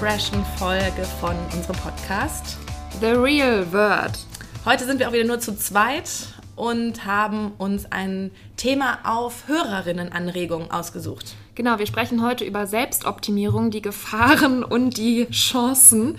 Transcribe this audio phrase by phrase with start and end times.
[0.00, 2.56] freshen Folge von unserem Podcast
[3.02, 4.18] The Real Word.
[4.64, 6.10] Heute sind wir auch wieder nur zu zweit
[6.56, 11.36] und haben uns ein Thema auf Hörerinnenanregungen ausgesucht.
[11.56, 16.16] Genau, wir sprechen heute über Selbstoptimierung, die Gefahren und die Chancen.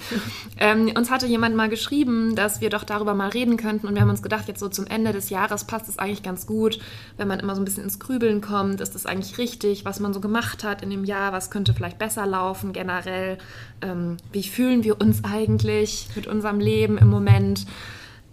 [0.60, 4.02] ähm, uns hatte jemand mal geschrieben, dass wir doch darüber mal reden könnten und wir
[4.02, 6.80] haben uns gedacht, jetzt so zum Ende des Jahres passt es eigentlich ganz gut,
[7.16, 8.82] wenn man immer so ein bisschen ins Grübeln kommt.
[8.82, 11.32] Ist das eigentlich richtig, was man so gemacht hat in dem Jahr?
[11.32, 13.38] Was könnte vielleicht besser laufen generell?
[13.82, 17.66] Ähm, wie fühlen wir uns eigentlich mit unserem Leben im Moment?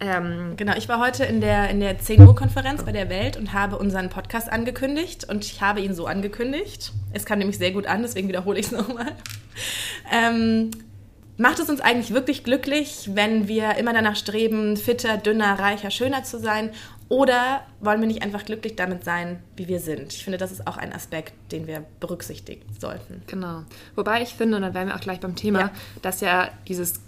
[0.01, 3.35] Ähm, genau, ich war heute in der, in der 10 Uhr Konferenz bei der Welt
[3.35, 6.93] und habe unseren Podcast angekündigt und ich habe ihn so angekündigt.
[7.11, 9.11] Es kam nämlich sehr gut an, deswegen wiederhole ich es nochmal.
[10.11, 10.71] Ähm,
[11.37, 16.23] macht es uns eigentlich wirklich glücklich, wenn wir immer danach streben, fitter, dünner, reicher, schöner
[16.23, 16.71] zu sein?
[17.09, 20.13] Oder wollen wir nicht einfach glücklich damit sein, wie wir sind?
[20.13, 23.23] Ich finde, das ist auch ein Aspekt, den wir berücksichtigen sollten.
[23.25, 23.63] Genau.
[23.95, 25.71] Wobei ich finde, und dann wären wir auch gleich beim Thema, ja.
[26.03, 27.01] dass ja dieses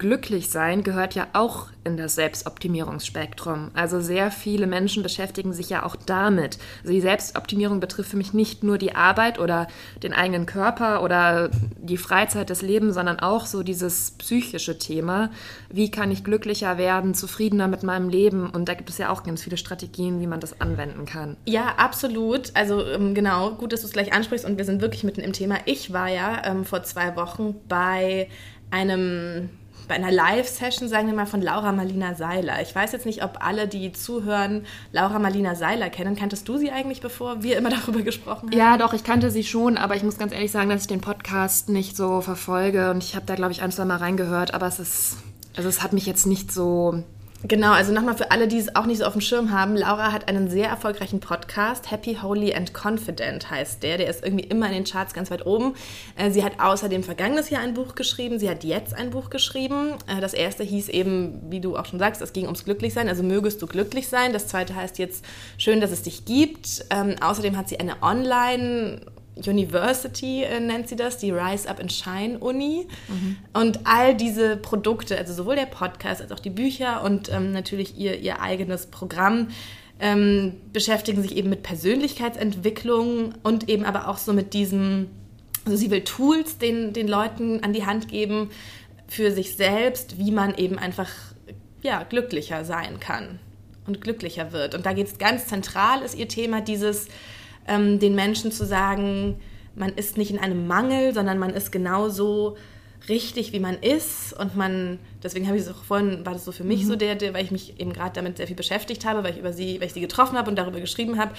[0.00, 3.70] glücklich sein gehört ja auch in das Selbstoptimierungsspektrum.
[3.74, 6.58] Also sehr viele Menschen beschäftigen sich ja auch damit.
[6.80, 9.68] Also die Selbstoptimierung betrifft für mich nicht nur die Arbeit oder
[10.02, 15.30] den eigenen Körper oder die Freizeit des Lebens, sondern auch so dieses psychische Thema.
[15.68, 18.48] Wie kann ich glücklicher werden, zufriedener mit meinem Leben?
[18.48, 21.36] Und da gibt es ja auch ganz viele Strategien, wie man das anwenden kann.
[21.44, 22.52] Ja, absolut.
[22.54, 25.34] Also ähm, genau, gut, dass du es gleich ansprichst und wir sind wirklich mitten im
[25.34, 25.56] Thema.
[25.66, 28.28] Ich war ja ähm, vor zwei Wochen bei
[28.70, 29.50] einem
[29.90, 32.62] bei einer Live-Session, sagen wir mal, von Laura Marlina Seiler.
[32.62, 36.14] Ich weiß jetzt nicht, ob alle, die zuhören, Laura Marlina Seiler kennen.
[36.14, 38.56] Kanntest du sie eigentlich, bevor wir immer darüber gesprochen haben?
[38.56, 41.00] Ja, doch, ich kannte sie schon, aber ich muss ganz ehrlich sagen, dass ich den
[41.00, 44.68] Podcast nicht so verfolge und ich habe da, glaube ich, ein, zwei Mal reingehört, aber
[44.68, 45.16] es ist,
[45.56, 47.02] also es hat mich jetzt nicht so
[47.42, 50.12] Genau, also nochmal für alle, die es auch nicht so auf dem Schirm haben, Laura
[50.12, 53.96] hat einen sehr erfolgreichen Podcast, Happy, Holy and Confident heißt der.
[53.96, 55.74] Der ist irgendwie immer in den Charts ganz weit oben.
[56.16, 59.94] Äh, sie hat außerdem vergangenes Jahr ein Buch geschrieben, sie hat jetzt ein Buch geschrieben.
[60.06, 63.22] Äh, das erste hieß eben, wie du auch schon sagst, es ging ums Glücklichsein, also
[63.22, 64.34] mögest du glücklich sein.
[64.34, 65.24] Das zweite heißt jetzt,
[65.56, 66.84] schön, dass es dich gibt.
[66.90, 69.00] Ähm, außerdem hat sie eine Online-
[69.36, 72.86] University äh, nennt sie das, die Rise Up and Shine Uni.
[73.08, 73.36] Mhm.
[73.52, 77.96] Und all diese Produkte, also sowohl der Podcast als auch die Bücher und ähm, natürlich
[77.96, 79.48] ihr, ihr eigenes Programm,
[80.00, 85.08] ähm, beschäftigen sich eben mit Persönlichkeitsentwicklung und eben aber auch so mit diesem,
[85.64, 88.50] also sie will Tools den, den Leuten an die Hand geben
[89.08, 91.10] für sich selbst, wie man eben einfach
[91.82, 93.38] ja, glücklicher sein kann
[93.86, 94.74] und glücklicher wird.
[94.74, 97.08] Und da geht es ganz zentral, ist ihr Thema dieses
[97.70, 99.36] ähm, den Menschen zu sagen,
[99.74, 102.56] man ist nicht in einem Mangel, sondern man ist genauso
[103.08, 104.32] richtig, wie man ist.
[104.38, 106.88] Und man, deswegen habe ich es auch vorhin, war das so für mich mhm.
[106.88, 109.38] so der, der, weil ich mich eben gerade damit sehr viel beschäftigt habe, weil ich
[109.38, 111.32] über sie, weil ich sie getroffen habe und darüber geschrieben habe.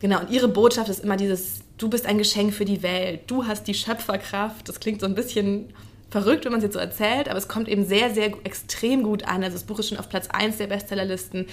[0.00, 3.46] Genau, und ihre Botschaft ist immer dieses, du bist ein Geschenk für die Welt, du
[3.46, 4.68] hast die Schöpferkraft.
[4.68, 5.72] Das klingt so ein bisschen
[6.10, 9.24] verrückt, wenn man es jetzt so erzählt, aber es kommt eben sehr, sehr extrem gut
[9.24, 9.42] an.
[9.42, 11.46] Also das Buch ist schon auf Platz 1 der Bestsellerlisten.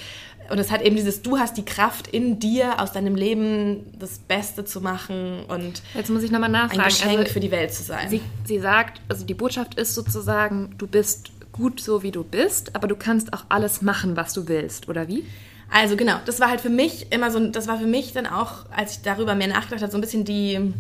[0.50, 4.20] Und es hat eben dieses, du hast die Kraft in dir, aus deinem Leben das
[4.20, 6.82] Beste zu machen und jetzt muss ich nochmal nachfragen.
[6.82, 8.10] ein Geschenk also, für die Welt zu sein.
[8.10, 12.76] Sie, sie sagt, also die Botschaft ist sozusagen, du bist gut so, wie du bist,
[12.76, 15.26] aber du kannst auch alles machen, was du willst, oder wie?
[15.72, 18.66] Also genau, das war halt für mich immer so, das war für mich dann auch,
[18.70, 20.74] als ich darüber mehr nachgedacht habe, so ein bisschen die,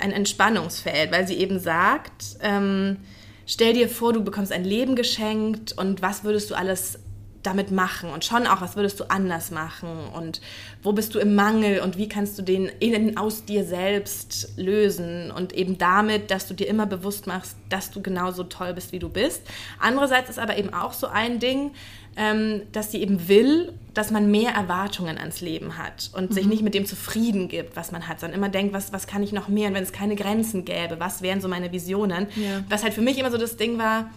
[0.00, 2.98] ein Entspannungsfeld, weil sie eben sagt, ähm,
[3.46, 6.98] stell dir vor, du bekommst ein Leben geschenkt und was würdest du alles
[7.42, 8.10] damit machen?
[8.10, 9.88] Und schon auch, was würdest du anders machen?
[10.14, 10.40] Und
[10.82, 11.80] wo bist du im Mangel?
[11.80, 15.30] Und wie kannst du den innen aus dir selbst lösen?
[15.30, 18.98] Und eben damit, dass du dir immer bewusst machst, dass du genauso toll bist, wie
[18.98, 19.42] du bist.
[19.78, 21.72] Andererseits ist aber eben auch so ein Ding,
[22.16, 26.34] ähm, dass sie eben will, dass man mehr Erwartungen ans Leben hat und mhm.
[26.34, 29.24] sich nicht mit dem zufrieden gibt, was man hat, sondern immer denkt, was, was kann
[29.24, 32.28] ich noch mehr und wenn es keine Grenzen gäbe, was wären so meine Visionen.
[32.36, 32.62] Ja.
[32.68, 34.08] Was halt für mich immer so das Ding war,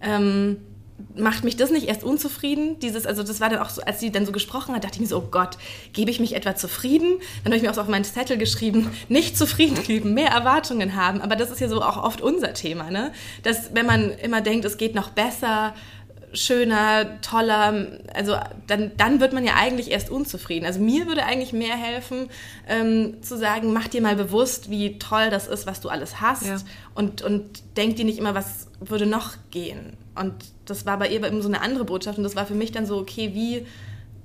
[0.00, 0.56] ähm,
[1.14, 2.80] macht mich das nicht erst unzufrieden?
[2.80, 5.00] Dieses, also das war dann auch so, als sie dann so gesprochen hat, dachte ich
[5.00, 5.56] mir so, oh Gott,
[5.92, 7.20] gebe ich mich etwa zufrieden?
[7.44, 10.96] Dann habe ich mir auch so auf meinen Zettel geschrieben, nicht zufrieden geben, mehr Erwartungen
[10.96, 11.20] haben.
[11.20, 13.12] Aber das ist ja so auch oft unser Thema, ne?
[13.44, 15.74] Dass wenn man immer denkt, es geht noch besser,
[16.32, 18.36] schöner, toller, also
[18.66, 20.66] dann, dann wird man ja eigentlich erst unzufrieden.
[20.66, 22.28] Also mir würde eigentlich mehr helfen,
[22.68, 26.46] ähm, zu sagen, mach dir mal bewusst, wie toll das ist, was du alles hast
[26.46, 26.56] ja.
[26.94, 29.96] und, und denk dir nicht immer, was würde noch gehen.
[30.14, 30.34] Und
[30.66, 32.86] das war bei ihr eben so eine andere Botschaft und das war für mich dann
[32.86, 33.66] so, okay, wie,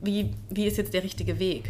[0.02, 1.70] wie, wie ist jetzt der richtige Weg?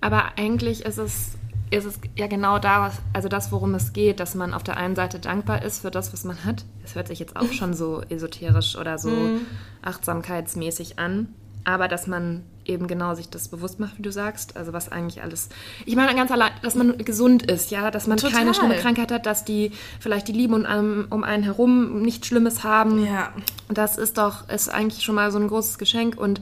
[0.00, 1.37] Aber eigentlich ist es,
[1.70, 4.96] ist es ja genau da, also das, worum es geht, dass man auf der einen
[4.96, 6.64] Seite dankbar ist für das, was man hat.
[6.82, 9.40] Das hört sich jetzt auch schon so esoterisch oder so mhm.
[9.82, 11.28] achtsamkeitsmäßig an.
[11.64, 14.56] aber dass man eben genau sich das bewusst macht, wie du sagst.
[14.56, 15.48] Also was eigentlich alles.
[15.86, 18.38] Ich meine ganz allein, dass man gesund ist, ja, dass man Total.
[18.38, 22.64] keine schlimme Krankheit hat, dass die vielleicht die Lieben um, um einen herum nichts Schlimmes
[22.64, 23.04] haben.
[23.04, 23.32] Ja.
[23.68, 26.40] Das ist doch ist eigentlich schon mal so ein großes Geschenk und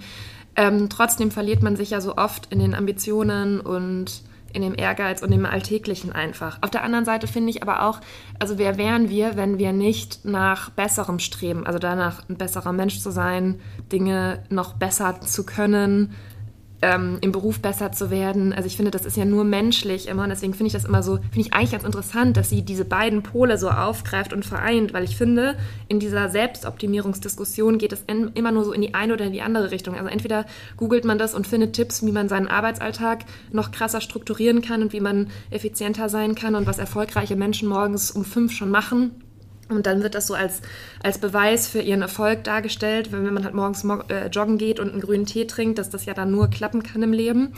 [0.57, 4.23] ähm, trotzdem verliert man sich ja so oft in den Ambitionen und
[4.57, 6.59] in dem Ehrgeiz und dem Alltäglichen einfach.
[6.63, 8.01] Auf der anderen Seite finde ich aber auch,
[8.39, 12.99] also wer wären wir, wenn wir nicht nach Besserem streben, also danach ein besserer Mensch
[12.99, 13.61] zu sein,
[13.93, 16.15] Dinge noch besser zu können,
[16.83, 18.53] ähm, im Beruf besser zu werden.
[18.53, 20.25] Also ich finde, das ist ja nur menschlich immer.
[20.25, 22.85] Und deswegen finde ich das immer so, finde ich eigentlich ganz interessant, dass sie diese
[22.85, 25.57] beiden Pole so aufgreift und vereint, weil ich finde,
[25.89, 29.71] in dieser Selbstoptimierungsdiskussion geht es immer nur so in die eine oder in die andere
[29.71, 29.95] Richtung.
[29.95, 30.45] Also entweder
[30.77, 34.93] googelt man das und findet Tipps, wie man seinen Arbeitsalltag noch krasser strukturieren kann und
[34.93, 39.13] wie man effizienter sein kann und was erfolgreiche Menschen morgens um fünf schon machen
[39.69, 40.61] und dann wird das so als,
[41.03, 45.01] als Beweis für ihren Erfolg dargestellt, wenn man halt morgens äh, joggen geht und einen
[45.01, 47.53] grünen Tee trinkt, dass das ja dann nur klappen kann im Leben.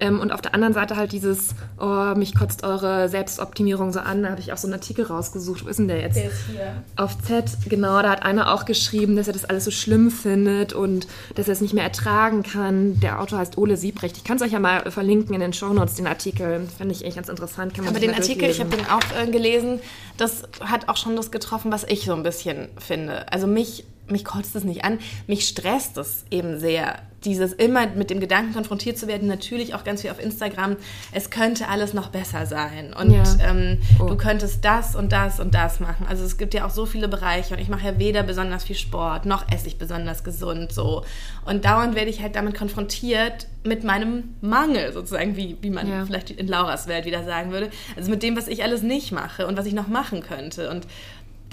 [0.00, 4.24] Ähm, und auf der anderen Seite halt dieses, oh, mich kotzt eure Selbstoptimierung so an.
[4.24, 5.64] Da habe ich auch so einen Artikel rausgesucht.
[5.64, 6.16] Wo ist denn der jetzt?
[6.16, 6.82] Der ist hier.
[6.96, 8.02] Auf Z, genau.
[8.02, 11.06] Da hat einer auch geschrieben, dass er das alles so schlimm findet und
[11.36, 13.00] dass er es nicht mehr ertragen kann.
[13.00, 14.16] Der Autor heißt Ole Siebrecht.
[14.16, 16.66] Ich kann es euch ja mal verlinken in den Shownotes, den Artikel.
[16.76, 17.72] Finde ich echt ganz interessant.
[17.74, 19.80] Kann man Aber den Artikel, ich habe den auch äh, gelesen,
[20.16, 23.30] das hat auch schon das getroffen, was ich so ein bisschen finde.
[23.32, 28.10] Also mich mich kotzt es nicht an, mich stresst es eben sehr, dieses immer mit
[28.10, 30.76] dem Gedanken konfrontiert zu werden, natürlich auch ganz viel auf Instagram,
[31.12, 33.22] es könnte alles noch besser sein und ja.
[33.40, 34.04] ähm, oh.
[34.04, 36.06] du könntest das und das und das machen.
[36.06, 38.76] Also es gibt ja auch so viele Bereiche und ich mache ja weder besonders viel
[38.76, 41.02] Sport, noch esse ich besonders gesund so.
[41.46, 46.04] Und dauernd werde ich halt damit konfrontiert mit meinem Mangel sozusagen, wie, wie man ja.
[46.04, 47.70] vielleicht in Lauras Welt wieder sagen würde.
[47.96, 50.86] Also mit dem, was ich alles nicht mache und was ich noch machen könnte und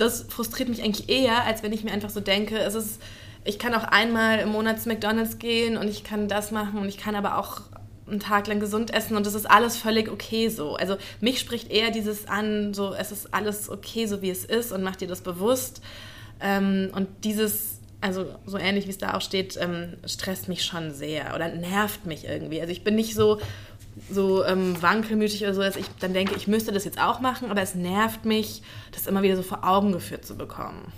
[0.01, 3.01] das frustriert mich eigentlich eher, als wenn ich mir einfach so denke, es ist,
[3.43, 6.87] ich kann auch einmal im Monat zu McDonalds gehen und ich kann das machen und
[6.87, 7.61] ich kann aber auch
[8.07, 10.75] einen Tag lang gesund essen und das ist alles völlig okay so.
[10.75, 14.71] Also mich spricht eher dieses an, so es ist alles okay so wie es ist
[14.71, 15.81] und macht dir das bewusst.
[16.41, 20.93] Ähm, und dieses, also so ähnlich wie es da auch steht, ähm, stresst mich schon
[20.93, 22.59] sehr oder nervt mich irgendwie.
[22.59, 23.39] Also ich bin nicht so
[24.09, 27.51] so ähm, wankelmütig oder so, dass ich dann denke, ich müsste das jetzt auch machen,
[27.51, 28.61] aber es nervt mich,
[28.91, 30.91] das immer wieder so vor Augen geführt zu bekommen.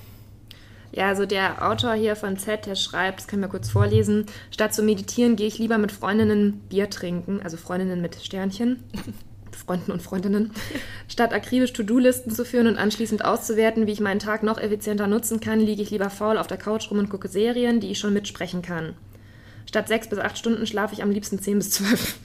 [0.91, 4.75] Ja, also der Autor hier von Z, der schreibt, das können wir kurz vorlesen, statt
[4.75, 8.83] zu meditieren gehe ich lieber mit Freundinnen Bier trinken, also Freundinnen mit Sternchen.
[9.65, 10.51] Freunden und Freundinnen,
[11.07, 15.39] statt akribisch To-Do-Listen zu führen und anschließend auszuwerten, wie ich meinen Tag noch effizienter nutzen
[15.39, 18.13] kann, liege ich lieber faul auf der Couch rum und gucke Serien, die ich schon
[18.13, 18.95] mitsprechen kann.
[19.67, 22.17] Statt sechs bis acht Stunden schlafe ich am liebsten zehn bis zwölf.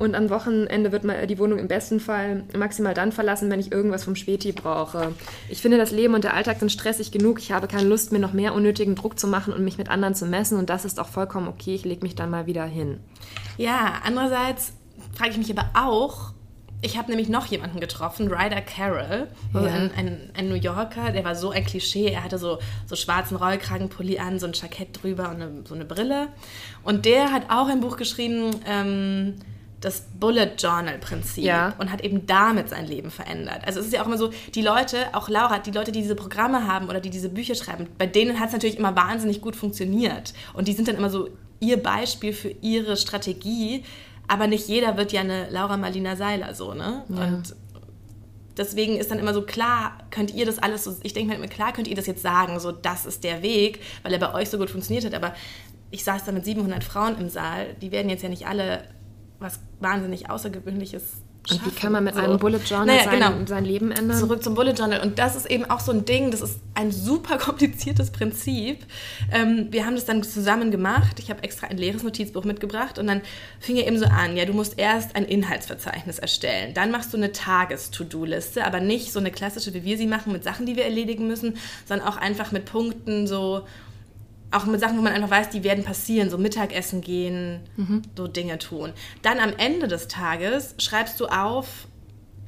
[0.00, 4.04] Und am Wochenende wird die Wohnung im besten Fall maximal dann verlassen, wenn ich irgendwas
[4.04, 5.12] vom Späti brauche.
[5.50, 7.38] Ich finde, das Leben und der Alltag sind stressig genug.
[7.38, 10.14] Ich habe keine Lust, mir noch mehr unnötigen Druck zu machen und mich mit anderen
[10.14, 10.56] zu messen.
[10.56, 11.74] Und das ist auch vollkommen okay.
[11.74, 12.98] Ich lege mich dann mal wieder hin.
[13.58, 14.72] Ja, andererseits
[15.12, 16.29] frage ich mich aber auch,
[16.82, 19.60] ich habe nämlich noch jemanden getroffen, Ryder Carroll, ja.
[19.60, 22.06] ein, ein, ein, New Yorker, der war so ein Klischee.
[22.06, 25.84] Er hatte so, so schwarzen Rollkragenpulli an, so ein Jackett drüber und eine, so eine
[25.84, 26.28] Brille.
[26.82, 29.34] Und der hat auch ein Buch geschrieben, ähm,
[29.80, 31.74] das Bullet Journal Prinzip ja.
[31.78, 33.62] und hat eben damit sein Leben verändert.
[33.64, 36.14] Also es ist ja auch immer so, die Leute, auch Laura, die Leute, die diese
[36.14, 39.56] Programme haben oder die diese Bücher schreiben, bei denen hat es natürlich immer wahnsinnig gut
[39.56, 40.34] funktioniert.
[40.52, 43.84] Und die sind dann immer so ihr Beispiel für ihre Strategie.
[44.30, 47.02] Aber nicht jeder wird ja eine Laura Marlina Seiler so, ne?
[47.08, 47.24] Ja.
[47.24, 47.56] Und
[48.56, 51.48] deswegen ist dann immer so, klar, könnt ihr das alles so, ich denke mir immer,
[51.48, 54.48] klar könnt ihr das jetzt sagen, so, das ist der Weg, weil er bei euch
[54.48, 55.14] so gut funktioniert hat.
[55.14, 55.34] Aber
[55.90, 58.84] ich saß da mit 700 Frauen im Saal, die werden jetzt ja nicht alle
[59.40, 61.64] was wahnsinnig Außergewöhnliches Schaffen.
[61.64, 62.20] Und wie kann man mit so.
[62.20, 63.46] einem Bullet Journal naja, sein, genau.
[63.46, 64.18] sein, Leben ändern?
[64.18, 65.00] Zurück zum Bullet Journal.
[65.00, 68.84] Und das ist eben auch so ein Ding, das ist ein super kompliziertes Prinzip.
[69.32, 71.18] Ähm, wir haben das dann zusammen gemacht.
[71.18, 73.22] Ich habe extra ein leeres Notizbuch mitgebracht und dann
[73.58, 76.74] fing er eben so an, ja, du musst erst ein Inhaltsverzeichnis erstellen.
[76.74, 80.44] Dann machst du eine Tages-To-Do-Liste, aber nicht so eine klassische, wie wir sie machen, mit
[80.44, 81.56] Sachen, die wir erledigen müssen,
[81.86, 83.62] sondern auch einfach mit Punkten so
[84.50, 88.02] auch mit Sachen, wo man einfach weiß, die werden passieren, so Mittagessen gehen, mhm.
[88.16, 88.92] so Dinge tun.
[89.22, 91.86] Dann am Ende des Tages schreibst du auf,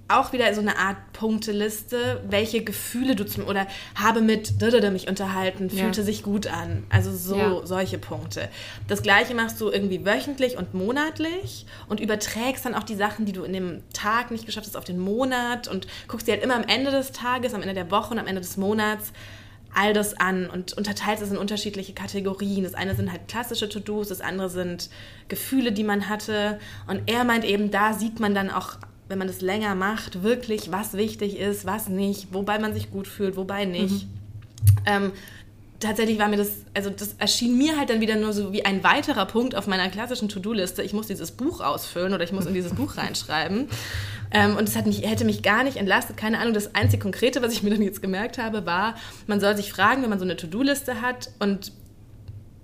[0.08, 4.60] auch wieder so eine Art Punkteliste, welche Gefühle du zum oder habe mit
[4.92, 6.04] mich unterhalten, fühlte ja.
[6.04, 6.84] sich gut an.
[6.90, 7.60] Also so ja.
[7.66, 8.48] solche Punkte.
[8.88, 13.32] Das gleiche machst du irgendwie wöchentlich und monatlich und überträgst dann auch die Sachen, die
[13.32, 16.56] du in dem Tag nicht geschafft hast, auf den Monat und guckst dir halt immer
[16.56, 19.12] am Ende des Tages, am Ende der Woche und am Ende des Monats
[19.74, 22.64] all das an und unterteilt es in unterschiedliche Kategorien.
[22.64, 24.90] Das eine sind halt klassische To-Dos, das andere sind
[25.28, 26.58] Gefühle, die man hatte.
[26.86, 30.70] Und er meint eben, da sieht man dann auch, wenn man das länger macht, wirklich,
[30.70, 34.06] was wichtig ist, was nicht, wobei man sich gut fühlt, wobei nicht.
[34.06, 34.10] Mhm.
[34.86, 35.12] Ähm,
[35.82, 38.82] tatsächlich war mir das, also das erschien mir halt dann wieder nur so wie ein
[38.82, 40.82] weiterer Punkt auf meiner klassischen To-Do-Liste.
[40.82, 43.68] Ich muss dieses Buch ausfüllen oder ich muss in dieses Buch reinschreiben.
[44.34, 46.16] Ähm, und es hat mich, hätte mich gar nicht entlastet.
[46.16, 48.94] Keine Ahnung, das einzige Konkrete, was ich mir dann jetzt gemerkt habe, war,
[49.26, 51.72] man soll sich fragen, wenn man so eine To-Do-Liste hat und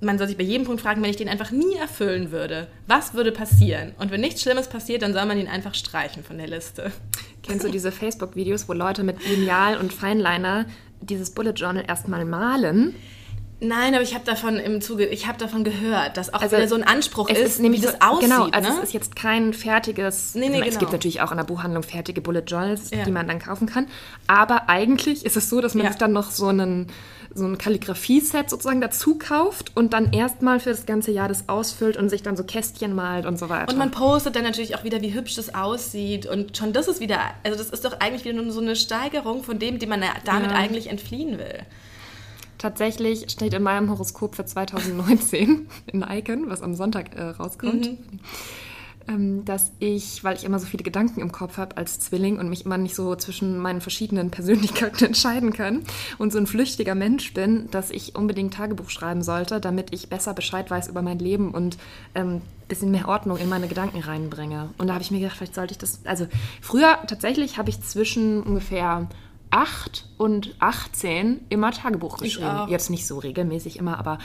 [0.00, 3.14] man soll sich bei jedem Punkt fragen, wenn ich den einfach nie erfüllen würde, was
[3.14, 3.95] würde passieren?
[3.99, 6.93] Und wenn nichts Schlimmes passiert, dann soll man ihn einfach streichen von der Liste.
[7.43, 10.67] Kennst du diese Facebook-Videos, wo Leute mit Lineal und Feinliner
[11.00, 12.95] dieses Bullet Journal erstmal malen?
[13.61, 16.69] Nein, aber ich habe davon im Zuge, ich habe davon gehört, dass auch also wieder
[16.69, 18.31] so ein Anspruch ist, ist nämlich wie das so, aussieht.
[18.31, 18.76] Genau, also ne?
[18.76, 20.37] es ist jetzt kein fertiges.
[20.37, 20.78] Nee, nee, es genau.
[20.78, 23.02] gibt natürlich auch in der Buchhandlung fertige Bullet Journals, ja.
[23.02, 23.88] die man dann kaufen kann.
[24.28, 25.90] Aber eigentlich ist es so, dass man ja.
[25.90, 26.87] sich dann noch so einen
[27.35, 31.97] so ein Kalligrafie-Set sozusagen dazu kauft und dann erstmal für das ganze Jahr das ausfüllt
[31.97, 33.73] und sich dann so Kästchen malt und so weiter.
[33.73, 37.01] Und man postet dann natürlich auch wieder, wie hübsch das aussieht und schon das ist
[37.01, 40.03] wieder, also das ist doch eigentlich wieder nur so eine Steigerung von dem, dem man
[40.25, 40.57] damit ja.
[40.57, 41.61] eigentlich entfliehen will.
[42.59, 48.21] Tatsächlich steht in meinem Horoskop für 2019 in Icon, was am Sonntag äh, rauskommt, mhm.
[49.09, 52.49] Ähm, dass ich, weil ich immer so viele Gedanken im Kopf habe als Zwilling und
[52.49, 55.83] mich immer nicht so zwischen meinen verschiedenen Persönlichkeiten entscheiden kann
[56.19, 60.35] und so ein flüchtiger Mensch bin, dass ich unbedingt Tagebuch schreiben sollte, damit ich besser
[60.35, 61.79] Bescheid weiß über mein Leben und
[62.15, 64.71] ähm, bisschen mehr Ordnung in meine Gedanken reinbringe.
[64.79, 66.00] Und da habe ich mir gedacht, vielleicht sollte ich das.
[66.05, 66.27] Also
[66.61, 69.09] früher tatsächlich habe ich zwischen ungefähr
[69.50, 72.69] 8 und 18 immer Tagebuch geschrieben.
[72.69, 74.19] Jetzt nicht so regelmäßig immer, aber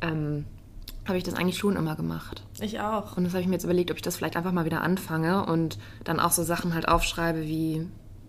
[0.00, 0.44] ähm,
[1.10, 2.42] habe ich das eigentlich schon immer gemacht.
[2.60, 3.16] Ich auch.
[3.16, 5.44] Und das habe ich mir jetzt überlegt, ob ich das vielleicht einfach mal wieder anfange
[5.44, 7.86] und dann auch so Sachen halt aufschreibe, wie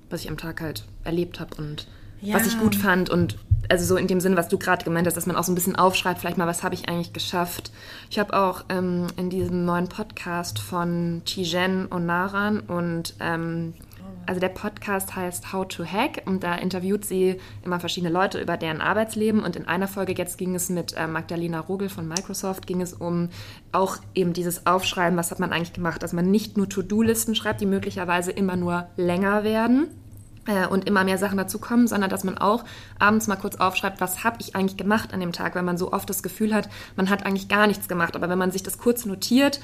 [0.10, 1.88] was ich am Tag halt erlebt habe und
[2.22, 2.36] ja.
[2.36, 3.38] was ich gut fand und
[3.70, 5.56] also so in dem Sinn, was du gerade gemeint hast, dass man auch so ein
[5.56, 7.72] bisschen aufschreibt, vielleicht mal, was habe ich eigentlich geschafft.
[8.10, 13.74] Ich habe auch ähm, in diesem neuen Podcast von Tijen und Naran und ähm,
[14.26, 18.58] also der Podcast heißt How to Hack und da interviewt sie immer verschiedene Leute über
[18.58, 19.44] deren Arbeitsleben.
[19.44, 22.94] Und in einer Folge jetzt ging es mit äh, Magdalena Rogel von Microsoft, ging es
[22.94, 23.30] um
[23.72, 27.62] auch eben dieses Aufschreiben, was hat man eigentlich gemacht, dass man nicht nur To-Do-Listen schreibt,
[27.62, 29.88] die möglicherweise immer nur länger werden,
[30.70, 32.64] und immer mehr Sachen dazu kommen, sondern dass man auch
[32.98, 35.94] abends mal kurz aufschreibt, was habe ich eigentlich gemacht an dem Tag, weil man so
[35.94, 38.16] oft das Gefühl hat, man hat eigentlich gar nichts gemacht.
[38.16, 39.60] Aber wenn man sich das kurz notiert,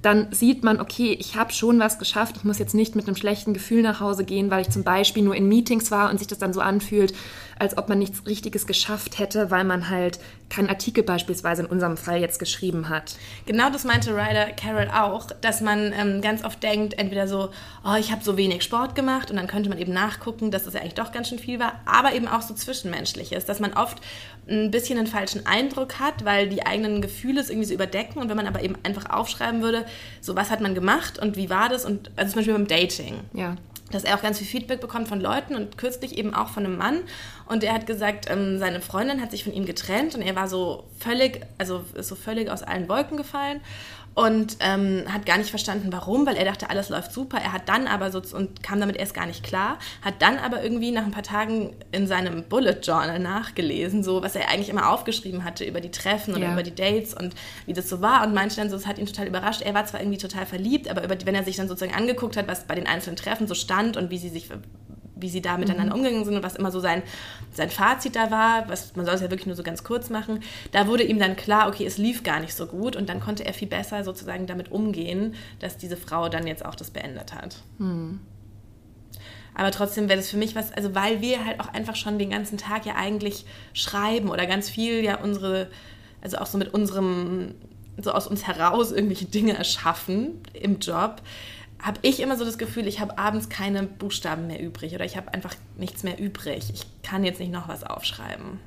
[0.00, 2.36] dann sieht man, okay, ich habe schon was geschafft.
[2.36, 5.22] Ich muss jetzt nicht mit einem schlechten Gefühl nach Hause gehen, weil ich zum Beispiel
[5.22, 7.14] nur in Meetings war und sich das dann so anfühlt,
[7.58, 10.18] als ob man nichts Richtiges geschafft hätte, weil man halt
[10.50, 13.16] keinen Artikel beispielsweise in unserem Fall jetzt geschrieben hat.
[13.46, 17.50] Genau das meinte Ryder Carroll auch, dass man ähm, ganz oft denkt, entweder so,
[17.84, 20.74] oh, ich habe so wenig Sport gemacht und dann könnte man eben nachgucken, dass das
[20.74, 23.72] ja eigentlich doch ganz schön viel war, aber eben auch so zwischenmenschlich ist, dass man
[23.74, 23.98] oft
[24.48, 28.28] ein bisschen einen falschen Eindruck hat, weil die eigenen Gefühle es irgendwie so überdecken und
[28.28, 29.84] wenn man aber eben einfach aufschreiben würde,
[30.20, 33.20] so was hat man gemacht und wie war das und also zum Beispiel beim Dating.
[33.32, 33.56] Ja
[33.92, 36.78] dass er auch ganz viel Feedback bekommt von Leuten und kürzlich eben auch von einem
[36.78, 37.00] Mann.
[37.46, 40.48] Und er hat gesagt, ähm, seine Freundin hat sich von ihm getrennt und er war
[40.48, 43.60] so völlig, also ist so völlig aus allen Wolken gefallen
[44.14, 47.38] und ähm, hat gar nicht verstanden, warum, weil er dachte, alles läuft super.
[47.38, 50.62] Er hat dann aber so und kam damit erst gar nicht klar, hat dann aber
[50.62, 54.90] irgendwie nach ein paar Tagen in seinem Bullet Journal nachgelesen, so was er eigentlich immer
[54.90, 56.52] aufgeschrieben hatte über die Treffen oder ja.
[56.52, 57.34] über die Dates und
[57.66, 59.62] wie das so war und meinte dann so, es hat ihn total überrascht.
[59.62, 62.48] Er war zwar irgendwie total verliebt, aber über, wenn er sich dann sozusagen angeguckt hat,
[62.48, 64.48] was bei den einzelnen Treffen so stand und wie sie sich
[65.22, 66.00] wie sie da miteinander mhm.
[66.00, 67.02] umgegangen sind und was immer so sein,
[67.52, 70.40] sein Fazit da war, was, man soll es ja wirklich nur so ganz kurz machen,
[70.72, 73.44] da wurde ihm dann klar, okay, es lief gar nicht so gut und dann konnte
[73.44, 77.56] er viel besser sozusagen damit umgehen, dass diese Frau dann jetzt auch das beendet hat.
[77.78, 78.20] Mhm.
[79.54, 82.30] Aber trotzdem wäre das für mich was, also weil wir halt auch einfach schon den
[82.30, 85.68] ganzen Tag ja eigentlich schreiben oder ganz viel ja unsere,
[86.22, 87.54] also auch so mit unserem,
[87.98, 91.20] so aus uns heraus irgendwelche Dinge erschaffen im Job,
[91.82, 95.16] habe ich immer so das Gefühl, ich habe abends keine Buchstaben mehr übrig oder ich
[95.16, 96.70] habe einfach nichts mehr übrig.
[96.72, 98.60] Ich kann jetzt nicht noch was aufschreiben.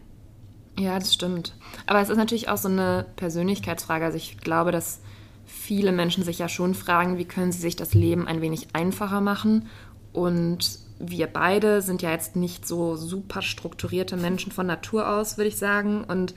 [0.78, 1.54] Ja, das stimmt.
[1.88, 4.04] Aber es ist natürlich auch so eine Persönlichkeitsfrage.
[4.04, 5.00] Also ich glaube, dass
[5.46, 9.22] viele Menschen sich ja schon fragen, wie können sie sich das Leben ein wenig einfacher
[9.22, 9.70] machen.
[10.12, 15.48] Und wir beide sind ja jetzt nicht so super strukturierte Menschen von Natur aus, würde
[15.48, 16.04] ich sagen.
[16.04, 16.36] Und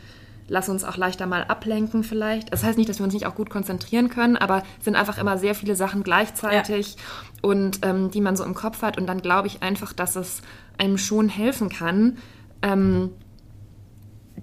[0.49, 2.53] lass uns auch leichter mal ablenken vielleicht.
[2.53, 5.19] Das heißt nicht, dass wir uns nicht auch gut konzentrieren können, aber es sind einfach
[5.19, 7.01] immer sehr viele Sachen gleichzeitig ja.
[7.43, 8.99] und ähm, die man so im Kopf hat.
[8.99, 10.43] Und dann glaube ich einfach, dass es
[10.79, 12.19] einem schon helfen kann,
[12.63, 13.11] ähm,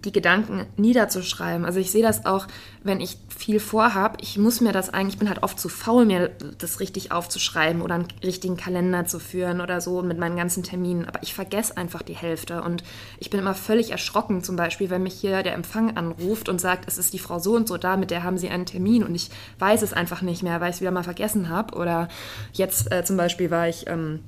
[0.05, 1.65] die Gedanken niederzuschreiben.
[1.65, 2.47] Also ich sehe das auch,
[2.83, 4.17] wenn ich viel vorhabe.
[4.21, 7.81] Ich muss mir das eigentlich, ich bin halt oft zu faul, mir das richtig aufzuschreiben
[7.81, 11.05] oder einen richtigen Kalender zu führen oder so mit meinen ganzen Terminen.
[11.05, 12.83] Aber ich vergesse einfach die Hälfte und
[13.19, 16.87] ich bin immer völlig erschrocken, zum Beispiel, wenn mich hier der Empfang anruft und sagt,
[16.87, 19.15] es ist die Frau so und so da, mit der haben sie einen Termin und
[19.15, 21.75] ich weiß es einfach nicht mehr, weil ich es wieder mal vergessen habe.
[21.75, 22.07] Oder
[22.53, 24.19] jetzt äh, zum Beispiel war ich ähm,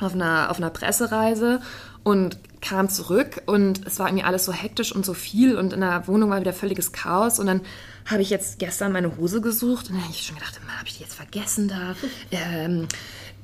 [0.00, 1.60] auf einer, auf einer Pressereise
[2.02, 5.80] und kam zurück und es war irgendwie alles so hektisch und so viel und in
[5.80, 7.60] der Wohnung war wieder völliges Chaos und dann
[8.06, 10.96] habe ich jetzt gestern meine Hose gesucht und dann habe ich schon gedacht, habe ich
[10.96, 11.94] die jetzt vergessen da?
[12.30, 12.88] Ähm,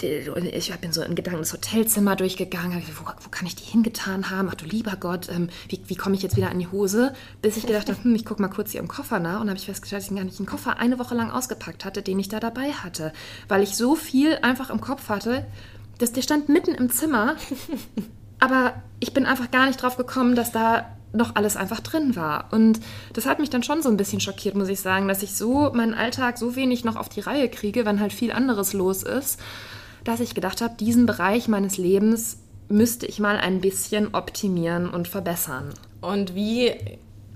[0.00, 4.48] ich bin so in Gedanken das Hotelzimmer durchgegangen, wo, wo, kann ich die hingetan haben?
[4.50, 7.14] Ach du lieber Gott, ähm, wie, wie komme ich jetzt wieder an die Hose?
[7.42, 9.58] Bis ich gedacht habe, hm, ich gucke mal kurz hier im Koffer nach und habe
[9.58, 12.28] ich festgestellt, dass ich gar nicht einen Koffer eine Woche lang ausgepackt hatte, den ich
[12.28, 13.12] da dabei hatte,
[13.48, 15.46] weil ich so viel einfach im Kopf hatte,
[15.98, 17.36] dass der stand mitten im Zimmer,
[18.40, 22.48] aber ich bin einfach gar nicht drauf gekommen, dass da noch alles einfach drin war.
[22.50, 22.80] Und
[23.12, 25.70] das hat mich dann schon so ein bisschen schockiert, muss ich sagen, dass ich so
[25.72, 29.38] meinen Alltag so wenig noch auf die Reihe kriege, wenn halt viel anderes los ist
[30.04, 35.08] dass ich gedacht habe, diesen Bereich meines Lebens müsste ich mal ein bisschen optimieren und
[35.08, 35.70] verbessern.
[36.00, 36.72] Und wie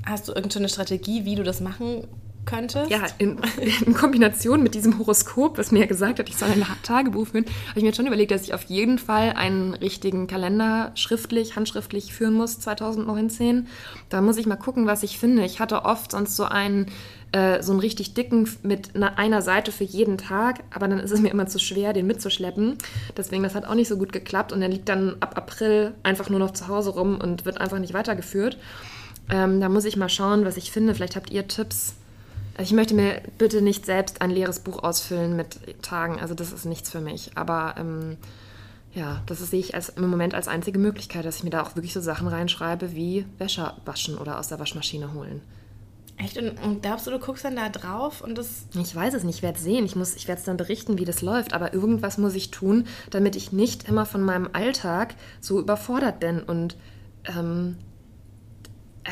[0.06, 2.06] hast du irgendeine Strategie, wie du das machen
[2.48, 2.90] könntest?
[2.90, 3.38] Ja, in,
[3.86, 7.78] in, Kombination mit diesem Horoskop, was mir gesagt hat, ich soll ein Tagebuch führen, habe
[7.78, 12.12] ich mir jetzt schon überlegt, dass ich auf jeden Fall einen richtigen Kalender schriftlich, handschriftlich
[12.12, 13.66] führen muss 2019.
[14.08, 15.44] Da muss ich mal gucken, was ich finde.
[15.44, 16.86] Ich hatte oft sonst so einen
[17.32, 21.10] äh, so einen richtig dicken mit einer, einer Seite für jeden Tag, aber dann ist
[21.10, 22.78] es mir immer zu schwer, den mitzuschleppen.
[23.18, 26.30] Deswegen, das hat auch nicht so gut geklappt und der liegt dann ab April einfach
[26.30, 28.56] nur noch zu Hause rum und wird einfach nicht weitergeführt.
[29.30, 30.94] Ähm, da muss ich mal schauen, was ich finde.
[30.94, 31.94] Vielleicht habt ihr Tipps.
[32.58, 36.18] Also ich möchte mir bitte nicht selbst ein leeres Buch ausfüllen mit Tagen.
[36.18, 37.30] Also das ist nichts für mich.
[37.36, 38.16] Aber ähm,
[38.92, 41.76] ja, das sehe ich als, im Moment als einzige Möglichkeit, dass ich mir da auch
[41.76, 45.40] wirklich so Sachen reinschreibe wie Wäsche waschen oder aus der Waschmaschine holen.
[46.16, 46.36] Echt?
[46.36, 48.66] Und, und, glaubst du, du guckst dann da drauf und das.
[48.74, 49.84] Ich weiß es nicht, ich werde es sehen.
[49.84, 51.54] Ich, ich werde es dann berichten, wie das läuft.
[51.54, 56.42] Aber irgendwas muss ich tun, damit ich nicht immer von meinem Alltag so überfordert bin.
[56.42, 56.76] Und
[57.24, 57.76] ähm,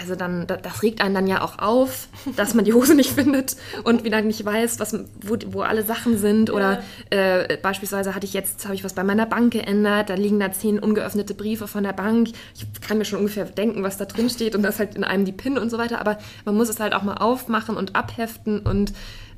[0.00, 3.56] also dann, das regt einen dann ja auch auf, dass man die Hose nicht findet
[3.84, 6.50] und wieder nicht weiß, was, wo, wo alle Sachen sind.
[6.50, 7.18] Oder ja.
[7.40, 10.52] äh, beispielsweise hatte ich jetzt, habe ich was bei meiner Bank geändert, da liegen da
[10.52, 12.28] zehn ungeöffnete Briefe von der Bank.
[12.54, 15.24] Ich kann mir schon ungefähr denken, was da drin steht und das halt in einem
[15.24, 16.00] die PIN und so weiter.
[16.00, 18.92] Aber man muss es halt auch mal aufmachen und abheften und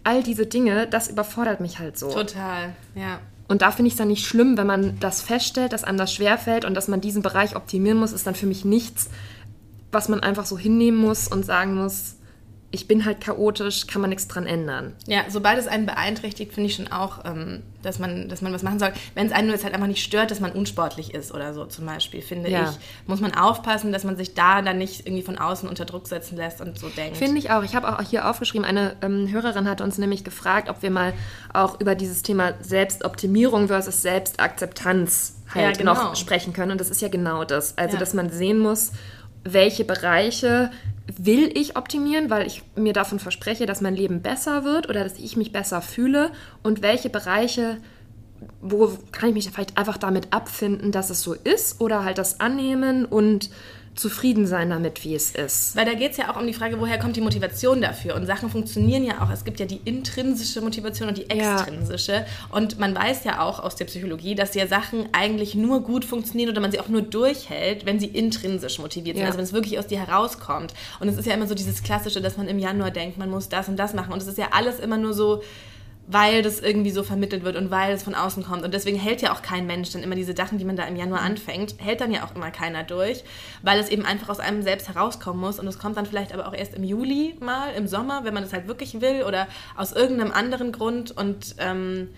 [0.05, 2.11] all diese Dinge, das überfordert mich halt so.
[2.11, 3.21] Total, ja.
[3.49, 6.12] Und da finde ich es dann nicht schlimm, wenn man das feststellt, dass einem das
[6.12, 9.09] schwerfällt und dass man diesen Bereich optimieren muss, ist dann für mich nichts,
[9.92, 12.18] was man einfach so hinnehmen muss und sagen muss,
[12.70, 14.94] ich bin halt chaotisch, kann man nichts dran ändern.
[15.07, 18.62] Ja, sobald es einen beeinträchtigt, finde ich schon auch, ähm, dass, man, dass man was
[18.62, 18.92] machen soll.
[19.14, 21.64] Wenn es einen nur jetzt halt einfach nicht stört, dass man unsportlich ist oder so
[21.64, 22.68] zum Beispiel, finde ja.
[22.68, 26.09] ich, muss man aufpassen, dass man sich da dann nicht irgendwie von außen unter Druck
[26.09, 27.16] setzen lässt und so denkt.
[27.16, 27.62] Finde ich auch.
[27.62, 31.14] Ich habe auch hier aufgeschrieben, eine ähm, Hörerin hat uns nämlich gefragt, ob wir mal
[31.55, 35.94] auch über dieses Thema Selbstoptimierung versus Selbstakzeptanz halt ja, genau.
[35.94, 36.72] noch sprechen können.
[36.72, 37.79] Und das ist ja genau das.
[37.79, 38.01] Also, ja.
[38.01, 38.92] dass man sehen muss,
[39.44, 40.70] welche Bereiche
[41.16, 45.18] will ich optimieren, weil ich mir davon verspreche, dass mein Leben besser wird oder dass
[45.18, 46.31] ich mich besser fühle?
[46.62, 47.79] Und welche Bereiche,
[48.61, 52.40] wo kann ich mich vielleicht einfach damit abfinden, dass es so ist oder halt das
[52.40, 53.51] annehmen und
[53.98, 55.74] zufrieden sein damit, wie es ist.
[55.76, 58.14] Weil da geht es ja auch um die Frage, woher kommt die Motivation dafür?
[58.14, 59.30] Und Sachen funktionieren ja auch.
[59.30, 62.12] Es gibt ja die intrinsische Motivation und die extrinsische.
[62.12, 62.26] Ja.
[62.50, 66.50] Und man weiß ja auch aus der Psychologie, dass ja Sachen eigentlich nur gut funktionieren
[66.50, 69.22] oder man sie auch nur durchhält, wenn sie intrinsisch motiviert sind.
[69.22, 69.26] Ja.
[69.26, 70.74] Also wenn es wirklich aus dir herauskommt.
[71.00, 73.48] Und es ist ja immer so dieses Klassische, dass man im Januar denkt, man muss
[73.48, 74.12] das und das machen.
[74.12, 75.42] Und es ist ja alles immer nur so
[76.11, 78.64] weil das irgendwie so vermittelt wird und weil es von außen kommt.
[78.64, 80.97] Und deswegen hält ja auch kein Mensch dann immer diese Sachen, die man da im
[80.97, 83.25] Januar anfängt, hält dann ja auch immer keiner durch,
[83.62, 85.59] weil es eben einfach aus einem selbst herauskommen muss.
[85.59, 88.42] Und es kommt dann vielleicht aber auch erst im Juli mal, im Sommer, wenn man
[88.42, 91.14] das halt wirklich will oder aus irgendeinem anderen Grund.
[91.14, 92.09] Und ähm,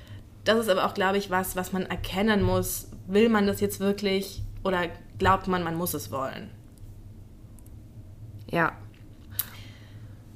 [0.44, 2.88] das ist aber auch, glaube ich, was, was man erkennen muss.
[3.08, 4.82] Will man das jetzt wirklich oder
[5.18, 6.48] glaubt man, man muss es wollen?
[8.48, 8.72] Ja,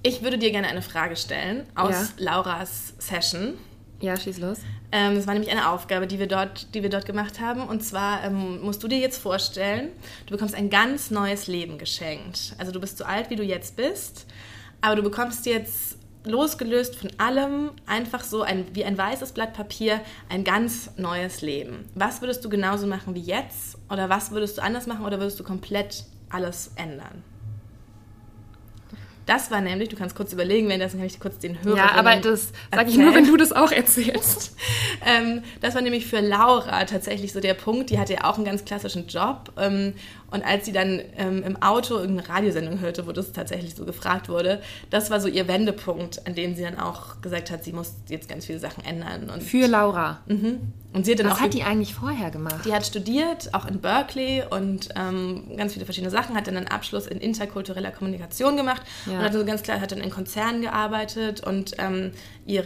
[0.04, 2.34] ich würde dir gerne eine Frage stellen aus ja.
[2.34, 3.54] Lauras Session.
[4.00, 4.58] Ja, schieß los.
[4.92, 7.66] Ähm, das war nämlich eine Aufgabe, die wir dort, die wir dort gemacht haben.
[7.66, 9.88] Und zwar ähm, musst du dir jetzt vorstellen,
[10.26, 12.54] du bekommst ein ganz neues Leben geschenkt.
[12.58, 14.26] Also du bist so alt, wie du jetzt bist,
[14.82, 20.02] aber du bekommst jetzt losgelöst von allem einfach so ein, wie ein weißes Blatt Papier
[20.28, 21.88] ein ganz neues Leben.
[21.94, 23.78] Was würdest du genauso machen wie jetzt?
[23.90, 25.06] Oder was würdest du anders machen?
[25.06, 27.24] Oder würdest du komplett alles ändern?
[29.26, 31.76] Das war nämlich, du kannst kurz überlegen, wenn das kann ich kurz den Hörer.
[31.76, 34.56] Ja, aber das sage ich nur, wenn du das auch erzählst.
[35.06, 37.90] ähm, das war nämlich für Laura tatsächlich so der Punkt.
[37.90, 39.94] Die hatte ja auch einen ganz klassischen Job ähm,
[40.34, 44.28] und als sie dann ähm, im Auto irgendeine Radiosendung hörte, wo das tatsächlich so gefragt
[44.28, 47.94] wurde, das war so ihr Wendepunkt, an dem sie dann auch gesagt hat, sie muss
[48.08, 49.30] jetzt ganz viele Sachen ändern.
[49.30, 50.22] Und Für Laura.
[50.26, 50.72] Mhm.
[50.92, 52.64] Und sie hat dann Was hat die eigentlich vorher gemacht?
[52.64, 56.66] Die hat studiert, auch in Berkeley und ähm, ganz viele verschiedene Sachen, hat dann einen
[56.66, 59.12] Abschluss in interkultureller Kommunikation gemacht ja.
[59.12, 62.10] und hat so ganz klar, hat dann in Konzernen gearbeitet und ähm,
[62.44, 62.64] ihr,